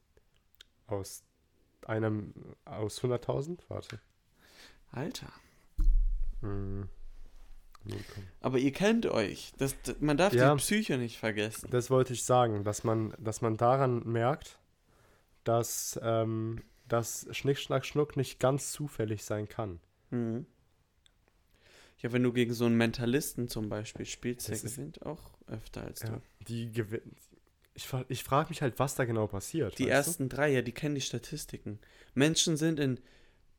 [0.88, 1.24] aus
[1.86, 2.34] einem,
[2.66, 3.60] aus 100.000?
[3.70, 4.00] Warte.
[4.92, 5.32] Alter.
[6.42, 6.88] 0,-
[8.42, 9.54] Aber ihr kennt euch.
[9.58, 10.54] Das, man darf Ja.
[10.54, 11.70] die Psyche nicht vergessen.
[11.72, 14.60] Das wollte ich sagen, dass man, dass man daran merkt,
[15.44, 19.80] dass, ähm, dass Schnick, Schnack, Schnuck nicht ganz zufällig sein kann.
[20.12, 20.46] Mhm.
[22.00, 26.02] Ja, wenn du gegen so einen Mentalisten zum Beispiel spielst, der gewinnt auch öfter als
[26.04, 26.22] Ja, du.
[26.48, 27.02] die gewin-
[27.74, 29.78] ich, ich frage mich halt, was da genau passiert.
[29.80, 31.80] Die ersten drei, ja, die kennen die Statistiken.
[32.14, 33.00] Menschen sind in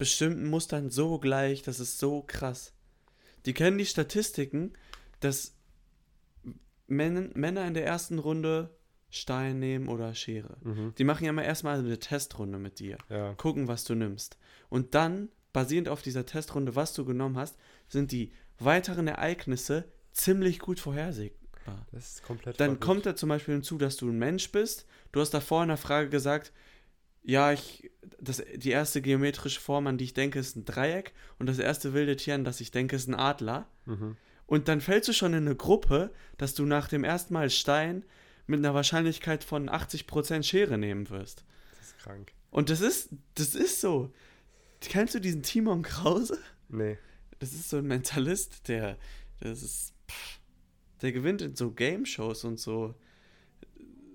[0.00, 2.72] bestimmten Mustern so gleich, das ist so krass.
[3.46, 4.72] Die kennen die Statistiken,
[5.20, 5.54] dass
[6.88, 8.74] Män Männer in der ersten Runde
[9.10, 10.56] Stein nehmen oder Schere.
[10.62, 10.94] Mhm.
[10.96, 12.96] Die machen ja immer erstmal eine Testrunde mit dir.
[13.08, 14.38] Ja, gucken, was du nimmst.
[14.68, 17.56] Und dann, basierend auf dieser Testrunde, was du genommen hast,
[17.88, 21.86] sind die weiteren Ereignisse ziemlich gut vorhersehbar.
[21.92, 22.82] das ist komplett Dann verrückt.
[22.84, 24.86] kommt da zum Beispiel hinzu, dass du ein Mensch bist.
[25.12, 26.52] Du hast davor in der Frage gesagt,
[27.22, 31.12] ja, ich, das, die erste geometrische Form, an die ich denke, ist ein Dreieck.
[31.38, 33.68] Und das erste wilde Tier, an das ich denke, ist ein Adler.
[33.87, 34.16] Mhm.
[34.46, 38.04] Und dann fällst du schon in eine Gruppe, dass du nach dem ersten Mal Stein
[38.46, 41.44] mit einer Wahrscheinlichkeit von 80% Schere nehmen wirst.
[41.78, 42.33] Das ist krank.
[42.50, 44.12] Und das ist, das ist so.
[44.80, 46.38] Kennst du diesen Timon Krause?
[46.68, 46.98] Nee.
[47.38, 48.98] Das ist so ein Mentalist, der,
[49.40, 50.40] das ist, pff,
[51.00, 52.94] der gewinnt in so Game-Shows und so,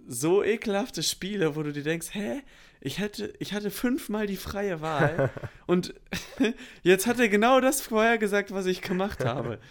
[0.07, 2.41] so ekelhafte Spiele, wo du dir denkst, hä,
[2.85, 5.31] ich hätte, ich hatte fünfmal die freie Wahl
[5.67, 5.93] und
[6.83, 9.59] jetzt hat er genau das vorher gesagt, was ich gemacht habe.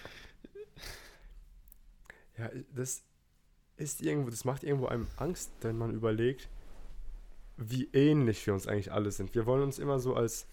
[2.37, 3.05] Ja, das
[3.77, 6.49] ist irgendwo, das macht irgendwo einem Angst, wenn man überlegt,
[7.57, 9.35] wie ähnlich wir uns eigentlich alle sind.
[9.37, 10.47] Wir wollen uns immer so als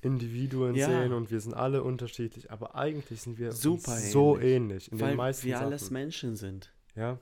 [0.00, 0.88] Individuen Ja.
[0.88, 4.52] sehen und wir sind alle unterschiedlich, aber eigentlich sind wir Super uns so ähnlich.
[4.54, 5.66] ähnlich in Weil den meisten wir Sachen.
[5.66, 6.72] alles Menschen sind.
[6.96, 7.18] ja,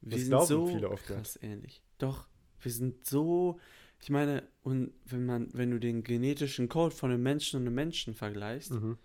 [0.00, 1.80] Wir Das sind glauben so viele oft krass ähnlich.
[1.98, 2.26] Doch,
[2.60, 3.60] wir sind so.
[4.02, 7.74] Ich meine, und wenn man, wenn du den genetischen Code von einem Menschen und einem
[7.74, 8.96] Menschen vergleichst, mhm.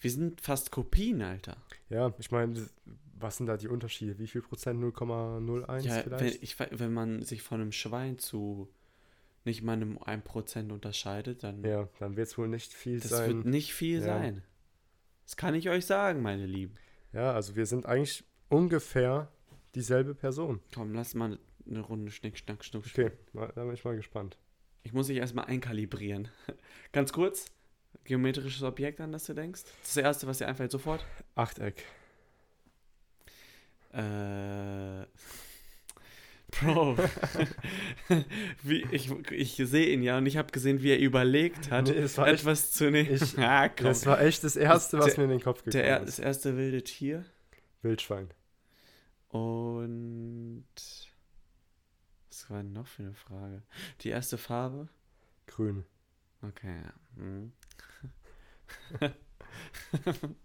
[0.00, 1.56] wir sind fast Kopien, Alter.
[1.88, 2.68] ja, ich meine,
[3.18, 4.18] was sind da die Unterschiede?
[4.18, 4.78] Wie viel Prozent?
[4.82, 6.42] 0,01 ja, wenn, vielleicht?
[6.42, 8.68] ich, we- wenn man sich von einem Schwein zu
[9.46, 13.36] nicht mal einem 1% unterscheidet, dann ja, dann wird es wohl nicht viel das sein.
[13.36, 14.04] wird nicht viel Ja.
[14.06, 14.42] sein.
[15.24, 16.74] Das kann ich euch sagen, meine Lieben.
[17.12, 19.32] Ja, also wir sind eigentlich ungefähr
[19.74, 20.60] dieselbe Person.
[20.74, 21.38] Komm, lass mal
[21.68, 22.84] eine Runde Schnick, Schnack, Schnuck.
[22.86, 24.36] Okay, da bin ich mal gespannt.
[24.82, 26.28] Ich muss dich erstmal einkalibrieren.
[26.92, 27.46] Ganz kurz,
[28.04, 29.62] geometrisches Objekt, an das du denkst.
[29.64, 31.04] Das das erste, was dir einfällt, sofort.
[31.34, 31.82] Achteck.
[33.92, 35.06] Äh.
[36.60, 36.96] Bro.
[38.62, 42.04] wie, ich, ich sehe ihn ja und ich habe gesehen, wie er überlegt hat, Nee,
[42.16, 43.12] war echt- etwas zu nehmen.
[43.12, 43.68] ich- ah.
[43.68, 46.18] Das war echt das Erste, was Der- mir in den Kopf gekommen Der, er- ist.
[46.18, 47.24] das erste wilde Tier.
[47.82, 48.30] Wildschwein.
[49.28, 50.64] Und.
[52.36, 53.62] Was war denn noch für eine Frage?
[54.02, 54.88] Die erste Farbe?
[55.46, 55.84] Grün.
[56.42, 56.92] Okay, ja.
[57.16, 57.52] Hm.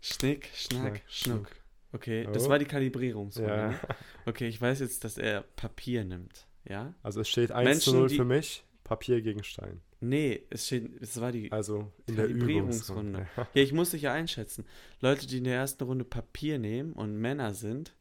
[0.00, 1.50] Schnick, Schnack, Schnuck.
[1.92, 2.48] Okay, das Oh.
[2.48, 3.48] war die Kalibrierungsrunde.
[3.48, 3.68] Ja.
[3.68, 3.80] Ne?
[4.26, 6.48] Okay, ich weiß jetzt, dass er Papier nimmt.
[6.68, 6.94] Ja?
[7.04, 9.82] Also es steht 1 zu Menschen, 0 die- für mich, Papier gegen Stein.
[10.00, 11.52] Nee, es steht, es war die.
[11.52, 13.20] Also in der Kalibrierungsrunde.
[13.20, 13.48] Übungsrunde.
[13.54, 14.64] Ja, ich muss dich ja einschätzen.
[15.00, 17.94] Leute, die in der ersten Runde Papier nehmen und Männer sind,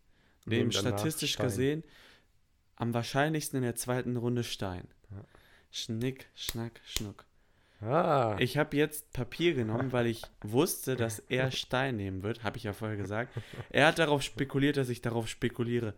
[0.45, 1.45] nehmen statistisch Stein.
[1.45, 1.83] gesehen
[2.75, 4.87] am wahrscheinlichsten in der zweiten Runde Stein.
[5.11, 5.23] Ja.
[5.71, 7.25] Schnick, Schnack, Schnuck.
[7.81, 12.43] Ah, Ich habe jetzt Papier genommen, weil ich wusste, dass er Stein nehmen wird.
[12.43, 13.33] Habe ich ja vorher gesagt.
[13.69, 15.93] Er hat darauf spekuliert, dass ich darauf spekuliere,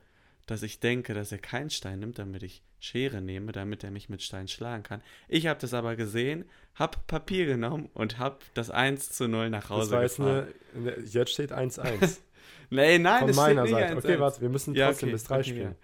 [0.47, 4.09] dass ich denke, dass er keinen Stein nimmt, damit ich Schere nehme, damit er mich
[4.09, 5.01] mit Stein schlagen kann.
[5.27, 9.61] Ich habe das aber gesehen, habe Papier genommen und habe das 1 zu 0 nach
[9.63, 10.47] das Hause war jetzt gefahren.
[10.75, 12.17] eine, eine, jetzt steht 1-1.
[12.71, 13.85] Nee, nein, Von das meiner Seite.
[13.95, 15.61] 1 Okay, warte, wir müssen Ja, trotzdem okay, bis 3 okay, spielen.
[15.71, 15.75] ja.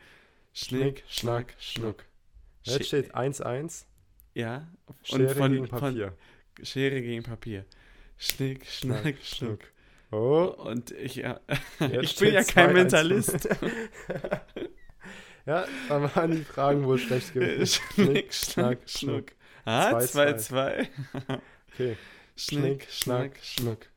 [0.53, 2.05] Schnick, Schnack, Schnuck.
[2.63, 3.85] Jetzt steht 1-1,
[4.33, 6.17] Ja, und Schere von, gegen von Papier.
[6.61, 7.65] Schere gegen Papier.
[8.17, 9.59] Schnick, Schnack, Schnuck.
[10.11, 11.39] Oh, Und ich, ja,
[12.01, 12.73] ich bin ja kein 2-1.
[12.73, 13.49] Mentalist.
[15.45, 17.81] ja, dann waren die Fragen wohl schlecht gewesen.
[17.93, 19.31] Schnick, Schnack, Schnuck.
[19.63, 20.87] Ah, Zwei, 2-2.
[21.73, 21.97] Okay.
[22.35, 23.87] Schnick, Schnack, Schnuck.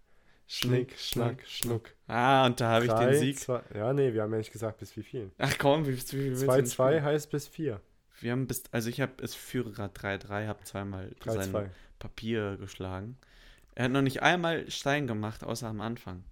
[0.47, 1.95] Schnick, Schnack, Schnuck.
[2.07, 3.39] Ah, und da habe ich den Sieg.
[3.39, 5.31] Zwei, ja, nee, wir haben ja nicht gesagt, bis wie viel.
[5.39, 7.05] Ach komm, wie, wie viel willst du 2, denn 2 spielen?
[7.05, 7.81] heißt bis 4.
[8.21, 11.71] Wir haben bis, also ich habe, es führe gerade 3-3, habe zweimal 3, sein 2.
[11.99, 13.17] Papier geschlagen.
[13.75, 16.25] Er hat noch nicht einmal Stein gemacht, außer am Anfang.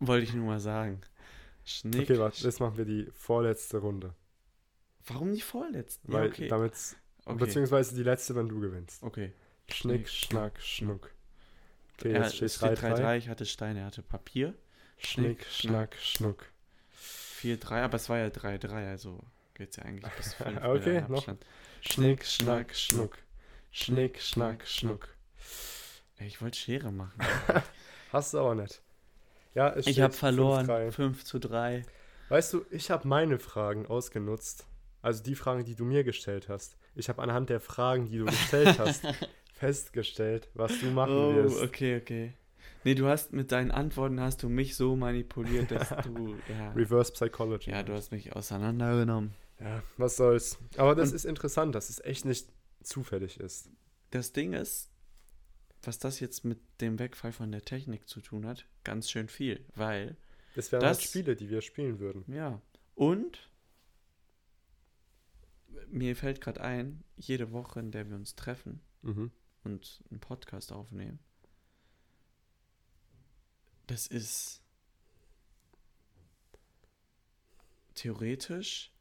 [0.00, 1.00] Wollte ich nur mal sagen.
[1.64, 2.02] Schnick.
[2.02, 4.14] Okay, warte, jetzt machen wir die vorletzte Runde.
[5.06, 6.12] Warum die vorletzten?
[6.12, 6.48] Weil ja, okay.
[6.48, 7.38] damit's, okay.
[7.38, 9.02] beziehungsweise die letzte, wenn du gewinnst.
[9.02, 9.32] okay.
[9.70, 11.10] Schnick, Schnick, Schnack, Schnuck.
[11.98, 13.02] Okay, Er, jetzt steht es steht 3, 3.
[13.14, 14.54] 3-3, ich hatte Stein, er hatte Papier.
[14.98, 16.46] Schnick, Schnack, Schnuck.
[17.42, 19.22] 4-3, aber es war ja 3-3, also
[19.54, 21.26] geht's ja eigentlich bis 5 mit Okay, noch.
[21.80, 23.18] Schnick, Schnack, Schnuck.
[23.70, 25.08] Schnick, Schnack, Schnuck.
[26.18, 27.20] Ey, Ich wollte Schere machen.
[28.12, 28.80] Hast du aber nicht.
[29.54, 30.66] Ja, es Ich habe verloren.
[30.66, 30.92] 5-3.
[30.92, 31.84] 5 zu 3.
[32.28, 34.66] Weißt du, ich habe meine Fragen ausgenutzt.
[35.00, 36.76] Also die Fragen, die du mir gestellt hast.
[36.94, 39.04] Ich habe anhand der Fragen, die du gestellt hast,
[39.58, 41.60] festgestellt, was du machen Oh, wirst.
[41.62, 42.32] okay, okay.
[42.84, 47.12] Nee, du hast mit deinen Antworten hast du mich so manipuliert, dass du, ja, Reverse
[47.12, 47.70] Psychology.
[47.70, 49.34] ja, du hast mich auseinandergenommen.
[49.60, 50.58] Ja, was soll's.
[50.76, 52.46] Aber das Und- ist interessant, dass es echt nicht
[52.82, 53.68] zufällig ist.
[54.10, 54.90] Das Ding ist,
[55.82, 59.64] was das jetzt mit dem Wegfall von der Technik zu tun hat, ganz schön viel,
[59.74, 60.16] weil,
[60.54, 62.24] Das wären Das- halt Spiele, die wir spielen würden.
[62.32, 62.60] ja,
[62.94, 63.48] und
[65.90, 69.30] mir fällt gerade ein, jede Woche, in der wir uns treffen Mhm.
[69.64, 71.18] Und einen Podcast aufnehmen,
[73.86, 74.62] das ist
[77.94, 78.92] theoretisch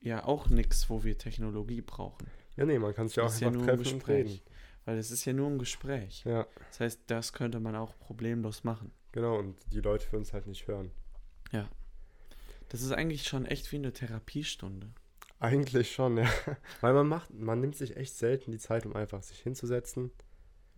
[0.00, 2.26] ja auch nichts, wo wir Technologie brauchen.
[2.56, 4.26] Ja, nee, man kann sich ja auch ist ja einfach nur ein treffen und Gespräch.
[4.26, 4.40] reden.
[4.84, 6.22] Weil es ist ja nur ein Gespräch.
[6.24, 8.92] Ja, Das heißt, das könnte man auch problemlos machen.
[9.12, 9.38] genau.
[9.38, 10.90] Und die Leute für uns halt nicht hören.
[12.68, 14.92] Das ist eigentlich schon echt wie eine Therapiestunde.
[15.38, 16.28] Eigentlich schon, ja.
[16.80, 20.10] Weil man macht, man nimmt sich echt selten die Zeit, um einfach sich hinzusetzen.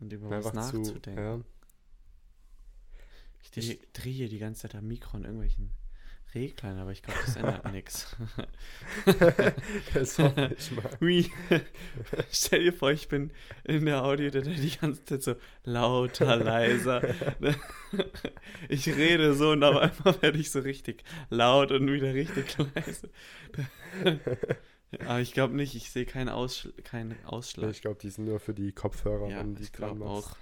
[0.00, 0.78] Und über und was einfach zu.
[0.78, 1.22] nachzudenken.
[1.22, 1.40] Ja.
[3.54, 5.70] Ich drehe die ganze Zeit am Mikro an irgendwelchen
[6.34, 8.16] Reglern, aber ich glaube, das ändert nichts.
[9.94, 10.90] das hoffe ich mal.
[11.00, 11.30] Hui.
[12.30, 13.30] Stell dir vor, ich bin
[13.64, 17.02] in der Audio die ganze Zeit so lauter, leiser.
[18.68, 23.08] Ich rede so und auf einmal werde ich so richtig laut und wieder richtig leise.
[25.06, 27.70] Aber ich glaube nicht, ich sehe keinen, Ausschl keinen Ausschlag.
[27.70, 30.36] Ich glaube, die sind nur für die Kopfhörer, ja, die ich glaube auch.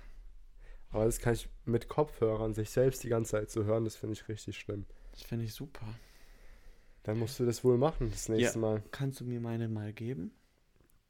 [0.90, 4.14] Aber das kann ich mit Kopfhörern sich selbst die ganze Zeit zu hören, das finde
[4.14, 4.86] ich richtig schlimm.
[5.16, 5.86] Das finde ich super.
[7.02, 8.82] Dann musst du das wohl machen das nächste Mal.
[8.90, 10.32] Kannst du mir meine mal geben?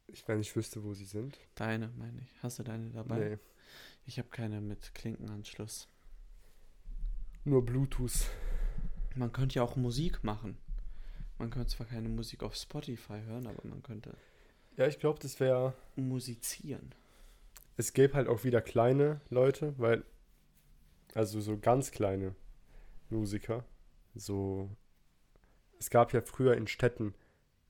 [0.06, 1.38] Ich, wenn ich wüsste, wo sie sind.
[1.56, 2.42] Deine, meine ich.
[2.42, 3.18] Hast du deine dabei?
[3.18, 3.38] Nee.
[4.04, 5.88] Ich habe keine mit Klinkenanschluss.
[7.44, 8.26] Nur Bluetooth.
[9.16, 10.56] Man könnte ja auch Musik machen.
[11.38, 14.16] Man könnte zwar keine Musik auf Spotify hören, aber man könnte
[14.76, 15.74] Ja, ich glaube, das wäre.
[15.96, 16.94] musizieren.
[17.76, 20.04] Es gäbe halt auch wieder kleine Leute, weil.
[21.14, 22.36] Also so ganz kleine
[23.10, 23.64] Musiker.
[24.18, 24.70] So.
[25.78, 27.14] Es gab ja früher in Städten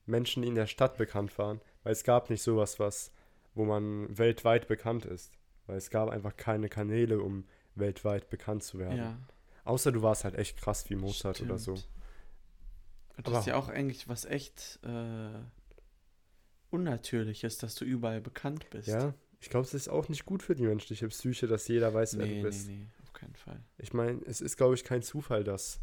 [0.06, 3.10] Menschen, die in der Stadt bekannt waren, weil es gab nicht sowas, was,
[3.54, 5.32] wo man weltweit bekannt ist.
[5.66, 8.96] Weil es gab einfach keine Kanäle, um weltweit bekannt zu werden.
[8.98, 9.18] Ja.
[9.64, 11.74] Außer du warst halt echt krass wie Mozart oder so.
[11.76, 11.92] stimmt.
[13.16, 15.40] Und Aber- das ist ja auch eigentlich was echt äh,
[16.70, 18.88] Unnatürliches, dass du überall bekannt bist.
[18.88, 22.18] Ja, ich glaube, es ist auch nicht gut für die menschliche Psyche, dass jeder weiß,
[22.18, 22.68] wer Nee, du nee, bist.
[22.68, 23.60] nee, auf keinen Fall.
[23.78, 25.80] Ich meine, es ist, glaube ich, kein Zufall, dass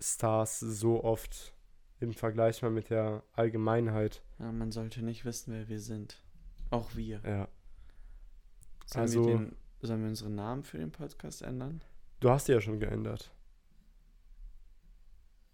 [0.00, 1.52] Stars so oft
[2.00, 6.22] im Vergleich mal mit der Allgemeinheit, Ja, man sollte nicht wissen, wer wir sind.
[6.70, 7.20] Auch wir.
[7.24, 7.48] ja.
[8.86, 11.82] Sollen, also- wir den, sollen wir unseren Namen für den Podcast ändern?
[12.20, 13.30] Du hast die ja schon geändert.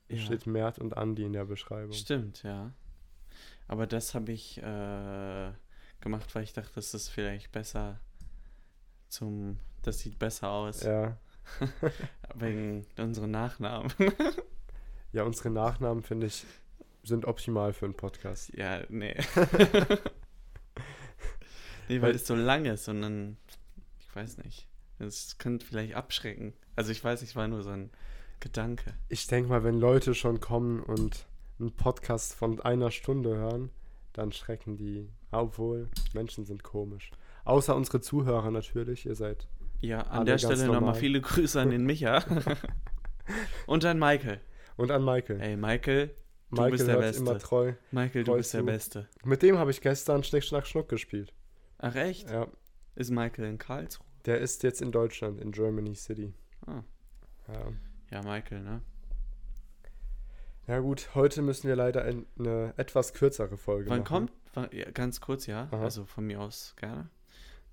[0.08, 0.22] Da Ja.
[0.22, 1.92] steht Mert und Andi in der Beschreibung.
[1.92, 2.72] Stimmt, ja.
[3.68, 5.52] Aber das habe ich äh,
[6.00, 7.98] gemacht, weil ich dachte, das ist vielleicht besser
[9.08, 9.58] zum.
[9.82, 10.82] Das sieht besser aus.
[10.82, 11.16] Ja.
[12.34, 13.92] Wegen unseren Nachnamen.
[15.12, 16.44] Ja, unsere Nachnamen, finde ich,
[17.02, 18.52] sind optimal für einen Podcast.
[18.54, 19.14] ja, nee.
[21.88, 23.36] nee, weil Weil- es so lang ist und dann.
[24.00, 24.66] Ich weiß nicht.
[24.98, 26.52] Das könnte vielleicht abschrecken.
[26.74, 27.90] Also ich weiß, ich war nur so ein
[28.40, 28.94] Gedanke.
[29.08, 31.26] Ich denke mal, wenn Leute schon kommen und
[31.58, 33.70] einen Podcast von einer Stunde hören,
[34.12, 35.08] dann schrecken die.
[35.30, 37.10] Obwohl, Menschen sind komisch.
[37.44, 39.06] Außer unsere Zuhörer natürlich.
[39.06, 39.46] Ihr seid.
[39.80, 42.24] Ja, an Alle der Stelle nochmal viele Grüße an den Micha.
[43.66, 44.40] und an Michael.
[44.76, 45.40] Und an Michael.
[45.40, 46.14] Ey, Michael, du
[46.56, 47.22] Michael bist der Beste.
[47.22, 47.72] immer treu.
[47.90, 48.66] Michael, du bist der zu.
[48.66, 49.08] Beste.
[49.24, 51.32] Mit dem habe ich gestern Schnick, Schnack, Schnuck gespielt.
[51.78, 52.30] Ach echt?
[52.30, 52.46] Ja,
[52.94, 54.06] Ist Michael in Karlsruhe?
[54.24, 56.34] der ist jetzt in Deutschland, in Germany City.
[56.66, 56.82] Ah.
[57.48, 57.72] Ja.
[58.10, 58.80] Ja, Michael, ne?
[60.66, 64.04] ja gut, heute müssen wir leider ein- eine etwas kürzere Folge Wann machen.
[64.08, 65.68] kommt, wa- ja, ganz kurz, ja.
[65.70, 65.82] Aha.
[65.84, 67.08] Also von mir aus gerne.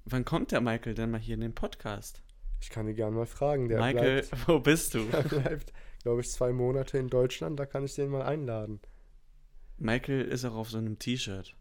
[0.06, 2.22] Wann kommt der Michael denn mal hier in den Podcast?
[2.62, 3.70] Ich kann ihn gerne mal fragen.
[3.70, 5.06] Der Michael, bleibt, wo bist du?
[5.06, 5.74] der bleibt
[6.04, 7.58] glaube ich, zwei Monate in Deutschland.
[7.60, 8.80] Da kann ich den mal einladen.
[9.78, 11.56] Michael ist auch auf so einem T-Shirt.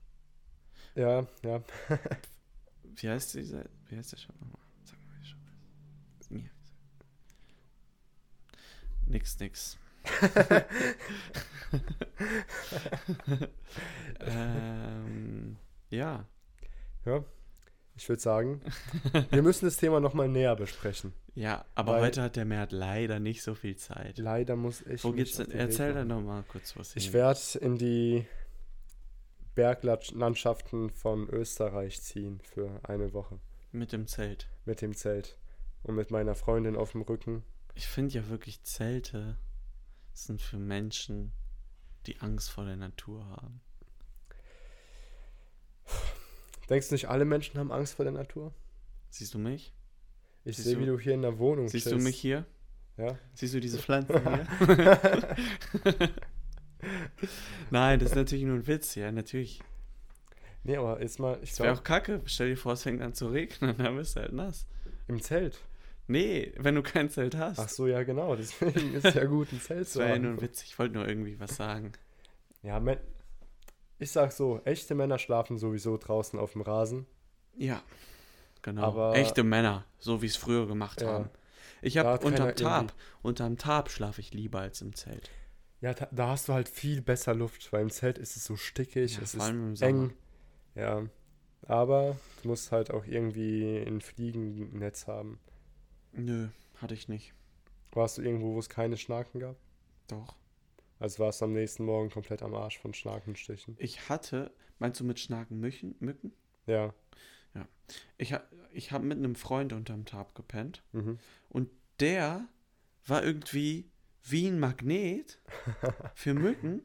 [0.95, 1.63] Ja, ja.
[2.97, 3.65] Wie heißt dieser?
[3.87, 4.61] Wie heißt der Shop nochmal?
[4.85, 5.39] Sag mal, wie Shop
[6.21, 6.31] ist.
[6.31, 6.51] Mir.
[9.07, 9.79] Nix, nix.
[14.21, 15.57] ähm,
[15.89, 16.29] ja.
[17.07, 17.25] Ja.
[17.95, 18.61] Ich würde sagen,
[19.31, 21.13] wir müssen das Thema nochmal näher besprechen.
[21.35, 24.19] Ja, aber heute hat der Mert leider nicht so viel Zeit.
[24.19, 25.05] Leider muss ich.
[25.05, 25.51] Wo geht's denn?
[25.51, 28.27] Erzähl dann noch mal kurz was Ich werde in die
[29.55, 33.39] Berglandschaften von Österreich ziehen für eine Woche
[33.71, 34.49] Mit dem Zelt.
[34.65, 35.39] mit dem Zelt
[35.83, 37.45] und mit meiner Freundin auf dem Rücken.
[37.75, 39.37] Ich finde ja wirklich, Zelte
[40.13, 41.33] sind für Menschen,
[42.07, 43.61] die Angst vor der Natur haben.
[46.69, 48.53] Denkst du nicht, alle Menschen haben Angst vor der Natur?
[49.11, 49.73] Siehst du mich?
[50.45, 52.05] Ich sehe, du- wie du hier in der Wohnung Siehst du chillst.
[52.07, 52.45] mich hier?
[52.97, 53.19] Ja.
[53.35, 54.47] Siehst du diese Pflanzen hier?
[57.71, 59.61] Nein, das ist natürlich nur ein Witz, ja, natürlich.
[60.65, 62.21] Nee, aber jetzt mal, ich Das wäre glaube, auch kacke.
[62.27, 64.67] Stell dir vor, es fängt an zu regnen, dann bist du halt nass.
[65.09, 65.59] im Zelt.
[66.09, 67.59] Nee, wenn du kein Zelt hast.
[67.61, 70.23] Ach so, ja genau, deswegen ist ja gut, ein Zelt das zu wäre ja haben.
[70.23, 70.63] nur ein Witz.
[70.65, 71.93] Ich wollte nur irgendwie was sagen.
[72.63, 72.81] Ja,
[74.03, 77.07] ich sag so, echte Männer schlafen sowieso draußen auf dem Rasen.
[77.57, 77.83] Ja,
[78.63, 78.83] genau.
[78.83, 81.09] Aber- Echte Männer, so wie es früher gemacht Ja.
[81.13, 81.31] haben.
[81.81, 85.31] Ich habe unterm Tarp, irgendwie- unterm Tarp schlafe ich lieber als im Zelt.
[85.81, 88.55] Ja, da, da hast du halt viel besser Luft, weil im Zelt ist es so
[88.57, 90.13] stickig, Ja, es vor ist eng.
[90.77, 91.03] Ja,
[91.67, 95.41] aber du musst halt auch irgendwie ein Fliegennetz haben.
[96.13, 96.49] Nö,
[96.81, 97.35] hatte ich nicht.
[97.91, 99.57] Warst du irgendwo, wo es keine Schnaken gab?
[100.09, 100.37] Doch.
[101.03, 103.75] Also warst du am nächsten Morgen komplett am Arsch von Schnakenstichen.
[103.81, 105.97] Ich hatte, meinst du mit Schnaken Mücken?
[105.99, 106.33] Mücken?
[106.67, 106.95] Ja.
[108.19, 108.35] Ich,
[108.73, 110.85] ich habe mit einem Freund unterm Tarp gepennt.
[110.93, 111.19] Mhm.
[111.99, 112.47] Der
[113.07, 113.91] war irgendwie
[114.23, 115.41] wie ein Magnet
[116.15, 116.83] für Mücken.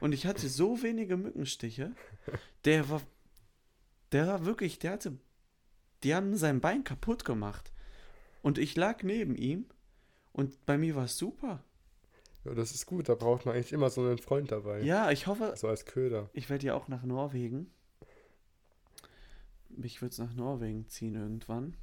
[0.00, 1.94] Und ich hatte so wenige Mückenstiche.
[2.64, 3.02] Der war,
[4.12, 5.18] der war wirklich, der hatte,
[6.02, 7.72] die haben sein Bein kaputt gemacht.
[8.40, 9.66] Und ich lag neben ihm.
[10.32, 11.62] Und bei mir war es super.
[12.48, 14.80] Ja, das ist gut, da braucht man eigentlich immer so einen Freund dabei.
[14.82, 16.28] Ja, ich hoffe, So als Köder.
[16.32, 17.70] ich werde ja auch nach Norwegen.
[19.82, 21.76] Ich würde nach Norwegen ziehen irgendwann.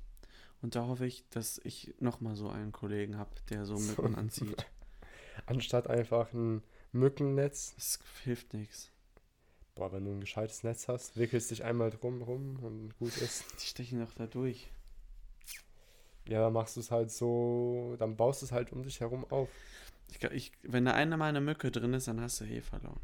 [0.61, 4.01] Und da hoffe ich, dass ich nochmal so einen Kollegen habe, der so So.
[4.01, 4.65] Mücken anzieht.
[5.45, 7.75] Anstatt einfach ein Mückennetz.
[7.75, 8.91] Das hilft nichts.
[9.75, 13.43] Boah, wenn du ein gescheites Netz hast, wickelst dich einmal drum rum und gut ist.
[13.61, 14.69] Die stechen doch da durch.
[16.27, 19.25] Ja, dann machst du es halt so, dann baust du es halt um dich herum
[19.29, 19.49] auf.
[20.09, 22.99] Ich, ich, wenn da eine mal eine Mücke drin ist, dann hast du eh verloren.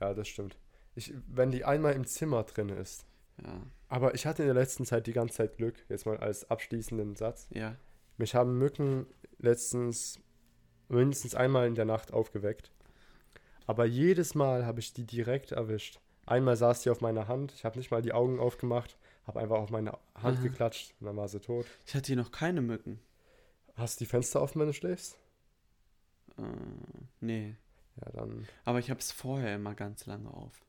[0.00, 0.58] Ja, das stimmt.
[0.94, 3.06] Ich, wenn die einmal im Zimmer drin ist.
[3.42, 3.62] Ja.
[3.88, 7.16] Aber ich hatte in der letzten Zeit die ganze Zeit Glück, jetzt mal als abschließenden
[7.16, 7.48] Satz.
[7.50, 7.76] Ja.
[8.16, 9.06] Mich haben Mücken
[9.38, 10.20] letztens
[10.88, 12.70] mindestens einmal in der Nacht aufgeweckt.
[13.66, 16.00] Aber jedes Mal habe ich die direkt erwischt.
[16.26, 19.58] Einmal saß die auf meiner Hand, ich habe nicht mal die Augen aufgemacht, habe einfach
[19.58, 20.42] auf meine Hand Aha.
[20.42, 21.66] geklatscht und dann war sie tot.
[21.86, 23.00] Ich hatte hier noch keine Mücken.
[23.74, 25.18] Hast du die Fenster offen, wenn du schläfst?
[26.38, 26.42] Äh,
[27.20, 27.56] nee.
[27.96, 28.46] Ja, dann.
[28.64, 30.64] Aber ich habe es vorher immer ganz lange auf.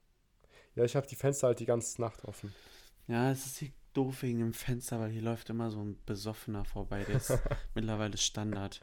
[0.75, 2.53] Ja, ich habe die Fenster halt die ganze Nacht offen.
[3.07, 6.65] Ja, es ist hier doof wegen dem Fenster, weil hier läuft immer so ein Besoffener
[6.65, 7.03] vorbei.
[7.05, 7.31] Der ist
[7.75, 8.81] mittlerweile Standard.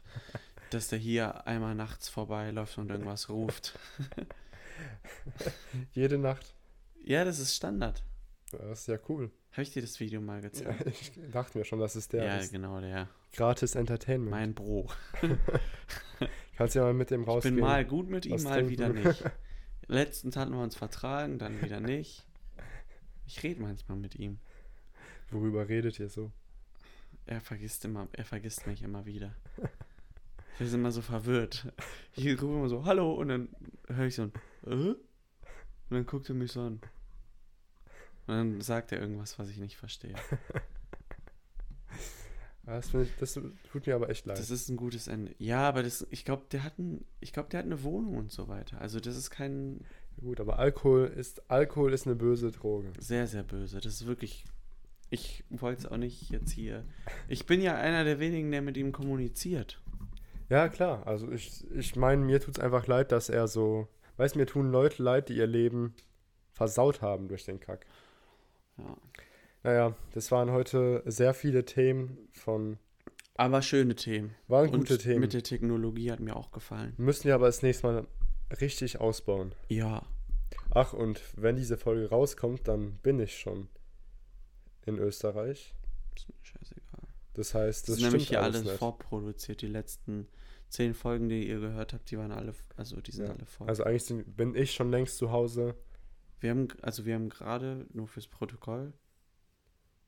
[0.71, 3.77] Dass der hier einmal nachts vorbeiläuft und irgendwas ruft.
[5.93, 6.55] Jede Nacht.
[7.03, 8.03] Ja, das ist Standard.
[8.51, 9.31] Das ist ja cool.
[9.51, 10.87] Habe ich dir das Video mal Ja, gezeigt?
[10.87, 12.51] ich dachte mir schon, dass es der Ja, ist.
[12.51, 13.07] genau, der.
[13.33, 14.31] Gratis Entertainment.
[14.31, 14.89] Mein Bro.
[16.55, 17.55] Kannst ja mal mit dem Ich rausgehen.
[17.55, 18.69] bin mal gut mit ihm, mal trinken.
[18.69, 19.23] wieder nicht.
[19.87, 22.25] Letztens hatten wir uns vertragen, dann wieder nicht.
[23.25, 24.39] Ich rede manchmal mit ihm.
[25.31, 26.31] Worüber redet ihr so?
[27.25, 29.33] Er vergisst immer, er vergisst mich immer wieder.
[30.57, 31.71] Wir sind immer so verwirrt.
[32.15, 33.49] Ich rufe immer so, hallo, und dann
[33.87, 34.31] höre ich so ein,
[34.67, 34.69] äh?
[34.69, 34.97] Und
[35.89, 36.81] dann guckt er mich so an.
[38.27, 40.15] Und dann sagt er irgendwas, was ich nicht verstehe.
[42.65, 44.39] Das, ich, das tut mir aber echt leid.
[44.39, 45.35] Das ist ein gutes Ende.
[45.37, 48.31] Ja, aber das, ich glaube, der hat ein, ich glaube, der hat eine Wohnung und
[48.31, 48.79] so weiter.
[48.79, 49.81] Also das ist kein
[50.21, 52.89] Gut, aber Alkohol ist Alkohol ist eine böse Droge.
[52.99, 53.79] sehr, sehr böse.
[53.79, 54.45] Das ist wirklich.
[55.09, 56.83] Ich wollte es auch nicht jetzt hier.
[57.27, 59.79] Ich bin ja einer der wenigen, der mit ihm kommuniziert.
[60.49, 61.05] Ja, klar.
[61.05, 63.87] Also ich, ich meine, mir tut es einfach leid, dass er so.
[64.17, 65.93] Weißt mir tun Leute leid, die ihr Leben
[66.51, 67.85] versaut haben durch den Kack.
[68.77, 68.97] Ja.
[69.63, 72.77] Naja, das waren heute sehr viele Themen von.
[73.35, 74.35] Aber schöne Themen.
[74.47, 75.21] Waren Und gute Themen.
[75.21, 76.93] mit der Technologie hat mir auch gefallen.
[76.97, 78.07] Müssen wir aber das nächste Mal
[78.61, 79.55] richtig ausbauen.
[79.69, 80.03] Ja.
[80.69, 83.69] Ach, und wenn diese Folge rauskommt, dann bin ich schon
[84.85, 85.73] in Österreich.
[86.15, 87.07] Ist mir scheißegal.
[87.33, 89.61] Das heißt, Das das, ist nämlich hier alles alles vorproduziert.
[89.61, 90.27] Die letzten
[90.69, 93.31] zehn Folgen, die ihr gehört habt, die waren alle, also die sind Ja.
[93.33, 93.67] alle vor.
[93.67, 95.75] Also eigentlich sind, bin ich schon längst zu Hause.
[96.39, 98.93] Wir haben, also wir haben gerade nur fürs Protokoll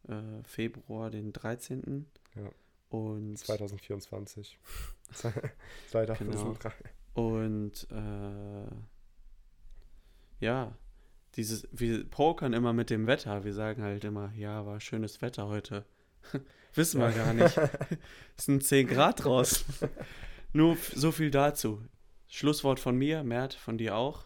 [0.08, 2.06] äh, Februar den 13.
[2.36, 2.50] Ja.
[2.90, 4.58] Und, 2024.
[5.92, 6.72] 2003.
[7.14, 8.76] und äh,
[10.40, 10.76] ja,
[11.36, 13.44] dieses, wir pokern immer mit dem Wetter.
[13.44, 15.86] Wir sagen halt immer, ja, war schönes Wetter heute.
[16.74, 17.58] Wissen wir gar nicht.
[18.38, 19.66] es sind 10 Grad draußen.
[20.54, 21.82] Nur so viel dazu.
[22.28, 24.26] Schlusswort von mir, Mert, von dir auch.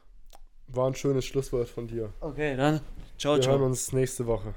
[0.67, 2.13] War ein schönes Schlusswort von dir.
[2.21, 2.81] Okay, dann
[3.17, 3.53] ciao, Wir ciao.
[3.53, 4.53] hören uns nächste Woche.